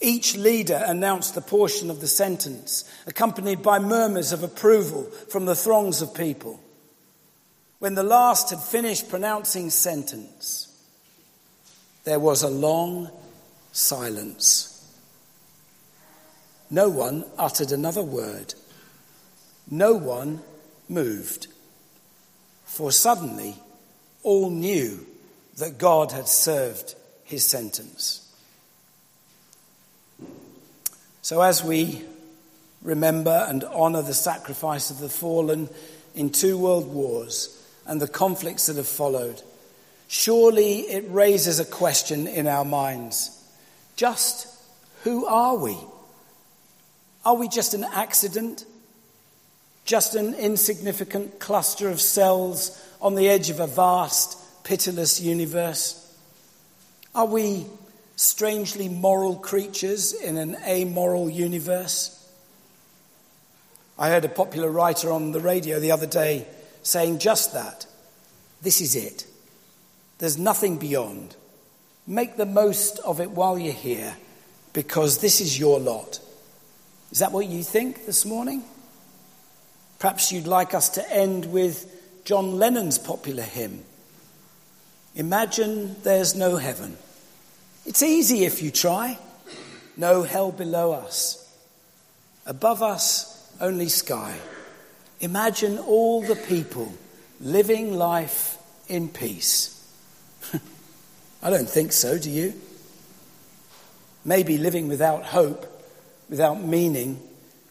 Each 0.00 0.34
leader 0.34 0.82
announced 0.86 1.34
the 1.34 1.42
portion 1.42 1.90
of 1.90 2.00
the 2.00 2.08
sentence, 2.08 2.90
accompanied 3.06 3.62
by 3.62 3.78
murmurs 3.78 4.32
of 4.32 4.42
approval 4.42 5.04
from 5.28 5.44
the 5.44 5.54
throngs 5.54 6.00
of 6.00 6.14
people. 6.14 6.58
When 7.78 7.94
the 7.94 8.02
last 8.02 8.50
had 8.50 8.60
finished 8.60 9.10
pronouncing 9.10 9.68
sentence, 9.68 10.68
there 12.04 12.20
was 12.20 12.42
a 12.42 12.48
long 12.48 13.10
silence. 13.72 14.72
No 16.70 16.88
one 16.88 17.24
uttered 17.38 17.72
another 17.72 18.02
word. 18.02 18.54
No 19.70 19.92
one 19.92 20.42
moved. 20.88 21.48
For 22.64 22.92
suddenly, 22.92 23.56
all 24.22 24.50
knew 24.50 25.06
that 25.58 25.78
God 25.78 26.12
had 26.12 26.28
served 26.28 26.94
his 27.24 27.44
sentence. 27.44 28.22
So, 31.22 31.40
as 31.42 31.64
we 31.64 32.04
remember 32.82 33.46
and 33.48 33.64
honour 33.64 34.02
the 34.02 34.14
sacrifice 34.14 34.90
of 34.90 35.00
the 35.00 35.08
fallen 35.08 35.68
in 36.14 36.30
two 36.30 36.56
world 36.56 36.86
wars 36.92 37.52
and 37.86 38.00
the 38.00 38.08
conflicts 38.08 38.66
that 38.66 38.76
have 38.76 38.86
followed, 38.86 39.42
surely 40.08 40.80
it 40.80 41.04
raises 41.08 41.58
a 41.58 41.64
question 41.64 42.26
in 42.26 42.46
our 42.46 42.64
minds. 42.64 43.32
Just 43.96 44.46
who 45.02 45.26
are 45.26 45.56
we? 45.56 45.76
Are 47.24 47.34
we 47.34 47.48
just 47.48 47.74
an 47.74 47.84
accident? 47.84 48.64
Just 49.86 50.16
an 50.16 50.34
insignificant 50.34 51.38
cluster 51.38 51.88
of 51.88 52.00
cells 52.00 52.82
on 53.00 53.14
the 53.14 53.28
edge 53.28 53.50
of 53.50 53.60
a 53.60 53.66
vast, 53.68 54.36
pitiless 54.64 55.20
universe? 55.20 56.02
Are 57.14 57.26
we 57.26 57.66
strangely 58.16 58.88
moral 58.88 59.36
creatures 59.36 60.12
in 60.12 60.36
an 60.36 60.56
amoral 60.66 61.30
universe? 61.30 62.12
I 63.98 64.08
heard 64.10 64.24
a 64.24 64.28
popular 64.28 64.70
writer 64.70 65.12
on 65.12 65.30
the 65.30 65.40
radio 65.40 65.78
the 65.78 65.92
other 65.92 66.06
day 66.06 66.46
saying 66.82 67.20
just 67.20 67.54
that. 67.54 67.86
This 68.62 68.80
is 68.80 68.96
it. 68.96 69.26
There's 70.18 70.36
nothing 70.36 70.78
beyond. 70.78 71.36
Make 72.06 72.36
the 72.36 72.46
most 72.46 72.98
of 72.98 73.20
it 73.20 73.30
while 73.30 73.58
you're 73.58 73.72
here 73.72 74.16
because 74.72 75.18
this 75.18 75.40
is 75.40 75.58
your 75.58 75.78
lot. 75.78 76.20
Is 77.12 77.20
that 77.20 77.32
what 77.32 77.46
you 77.46 77.62
think 77.62 78.04
this 78.04 78.26
morning? 78.26 78.64
Perhaps 79.98 80.32
you'd 80.32 80.46
like 80.46 80.74
us 80.74 80.90
to 80.90 81.12
end 81.12 81.52
with 81.52 81.92
John 82.24 82.58
Lennon's 82.58 82.98
popular 82.98 83.42
hymn 83.42 83.84
Imagine 85.16 85.96
there's 86.02 86.36
no 86.36 86.56
heaven. 86.56 86.98
It's 87.86 88.02
easy 88.02 88.44
if 88.44 88.62
you 88.62 88.70
try. 88.70 89.18
No 89.96 90.24
hell 90.24 90.52
below 90.52 90.92
us. 90.92 91.42
Above 92.44 92.82
us, 92.82 93.50
only 93.58 93.88
sky. 93.88 94.36
Imagine 95.20 95.78
all 95.78 96.20
the 96.20 96.36
people 96.36 96.92
living 97.40 97.94
life 97.94 98.58
in 98.88 99.08
peace. 99.08 99.72
I 101.42 101.48
don't 101.48 101.68
think 101.68 101.94
so, 101.94 102.18
do 102.18 102.30
you? 102.30 102.52
Maybe 104.22 104.58
living 104.58 104.86
without 104.86 105.24
hope, 105.24 105.64
without 106.28 106.62
meaning, 106.62 107.22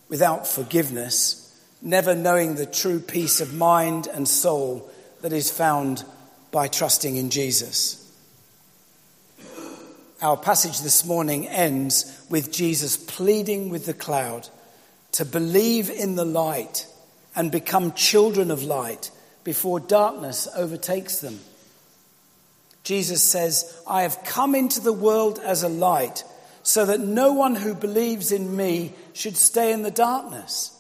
without 0.10 0.48
forgiveness 0.48 1.45
never 1.86 2.16
knowing 2.16 2.56
the 2.56 2.66
true 2.66 3.00
peace 3.00 3.40
of 3.40 3.54
mind 3.54 4.08
and 4.08 4.28
soul 4.28 4.90
that 5.22 5.32
is 5.32 5.52
found 5.52 6.04
by 6.52 6.68
trusting 6.68 7.16
in 7.16 7.30
Jesus. 7.30 8.02
Our 10.20 10.36
passage 10.36 10.82
this 10.82 11.06
morning 11.06 11.48
ends 11.48 12.26
with 12.28 12.52
Jesus 12.52 12.98
pleading 12.98 13.70
with 13.70 13.86
the 13.86 13.94
cloud 13.94 14.50
to 15.12 15.26
believe 15.26 15.92
in 15.92 16.16
the 16.16 16.26
light 16.26 16.88
and 17.36 17.52
become 17.52 17.94
children 17.94 18.50
of 18.50 18.64
light 18.64 19.12
before 19.44 19.80
darkness 19.80 20.48
overtakes 20.56 21.20
them. 21.20 21.40
Jesus 22.84 23.22
says, 23.22 23.80
I 23.88 24.02
have 24.02 24.24
come 24.24 24.56
into 24.56 24.80
the 24.82 24.94
world 24.94 25.40
as 25.44 25.62
a 25.62 25.70
light 25.70 26.24
so 26.64 26.86
that 26.86 27.00
no 27.00 27.34
one 27.34 27.56
who 27.56 27.76
believes 27.76 28.32
in 28.32 28.56
me 28.56 28.94
should 29.14 29.38
stay 29.38 29.72
in 29.72 29.84
the 29.84 29.92
darkness. 29.92 30.75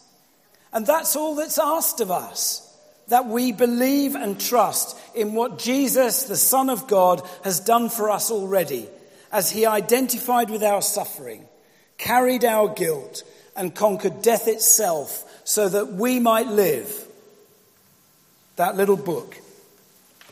And 0.75 0.85
that's 0.85 1.15
all 1.15 1.35
that's 1.35 1.57
asked 1.57 2.01
of 2.01 2.11
us 2.11 2.61
that 3.07 3.27
we 3.27 3.53
believe 3.53 4.13
and 4.13 4.37
trust 4.37 4.97
in 5.15 5.33
what 5.33 5.57
Jesus, 5.57 6.23
the 6.23 6.35
Son 6.35 6.69
of 6.69 6.87
God, 6.87 7.21
has 7.45 7.61
done 7.61 7.87
for 7.87 8.09
us 8.09 8.29
already, 8.29 8.89
as 9.31 9.49
he 9.49 9.65
identified 9.65 10.49
with 10.49 10.63
our 10.63 10.81
suffering, 10.81 11.45
carried 11.97 12.43
our 12.43 12.67
guilt, 12.67 13.23
and 13.55 13.73
conquered 13.73 14.21
death 14.21 14.49
itself 14.49 15.23
so 15.45 15.69
that 15.69 15.93
we 15.93 16.19
might 16.19 16.47
live. 16.47 17.07
That 18.57 18.75
little 18.75 18.97
book, 18.97 19.37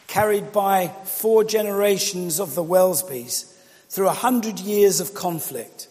carried 0.08 0.52
by 0.52 0.90
four 1.06 1.46
generations 1.46 2.42
of 2.42 2.54
the 2.54 2.64
Welsbys 2.64 3.50
through 3.88 4.10
a 4.10 4.14
hundred 4.14 4.60
years 4.60 5.00
of 5.00 5.14
conflict, 5.14 5.88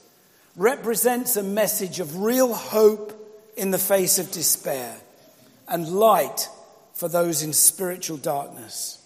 represents 0.57 1.37
a 1.37 1.43
message 1.43 2.01
of 2.01 2.19
real 2.19 2.53
hope 2.53 3.19
in 3.57 3.71
the 3.71 3.79
face 3.79 4.19
of 4.19 4.31
despair 4.31 4.97
and 5.69 5.89
light 5.89 6.49
for 6.95 7.09
those 7.09 7.43
in 7.43 7.53
spiritual 7.53 8.17
darkness. 8.17 8.99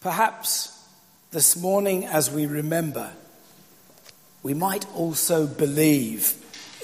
Perhaps 0.00 0.74
this 1.30 1.56
morning, 1.56 2.06
as 2.06 2.30
we 2.30 2.46
remember, 2.46 3.10
we 4.42 4.54
might 4.54 4.86
also 4.94 5.46
believe 5.46 6.34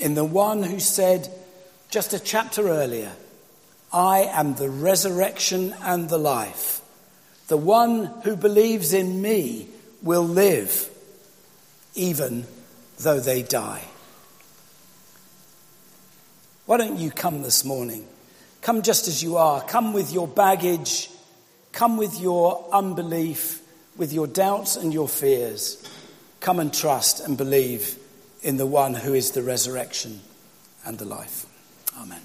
in 0.01 0.15
the 0.15 0.25
one 0.25 0.63
who 0.63 0.81
said 0.81 1.31
just 1.91 2.13
a 2.13 2.19
chapter 2.19 2.69
earlier, 2.69 3.13
I 3.93 4.23
am 4.23 4.55
the 4.55 4.69
resurrection 4.69 5.75
and 5.81 6.09
the 6.09 6.19
life. 6.19 6.81
The 7.47 7.57
one 7.57 8.07
who 8.25 8.35
believes 8.35 8.93
in 8.93 9.23
me 9.23 9.69
will 10.03 10.27
live, 10.27 10.89
even 11.95 12.47
though 12.99 13.21
they 13.21 13.43
die. 13.43 13.85
Why 16.67 16.79
don't 16.79 16.99
you 16.99 17.11
come 17.11 17.43
this 17.43 17.65
morning? 17.65 18.07
Come 18.63 18.81
just 18.81 19.07
as 19.07 19.23
you 19.23 19.37
are. 19.37 19.61
Come 19.63 19.93
with 19.93 20.13
your 20.13 20.27
baggage. 20.27 21.11
Come 21.73 21.99
with 21.99 22.19
your 22.19 22.65
unbelief, 22.73 23.61
with 23.97 24.13
your 24.13 24.27
doubts 24.27 24.77
and 24.77 24.93
your 24.93 25.09
fears. 25.09 25.83
Come 26.41 26.59
and 26.59 26.73
trust 26.73 27.21
and 27.21 27.37
believe 27.37 27.99
in 28.43 28.57
the 28.57 28.67
one 28.67 28.95
who 28.95 29.13
is 29.13 29.33
the 29.33 29.43
resurrection 29.43 30.21
and 30.87 30.99
the 30.99 31.05
life. 31.05 31.47
Amen. 31.99 32.21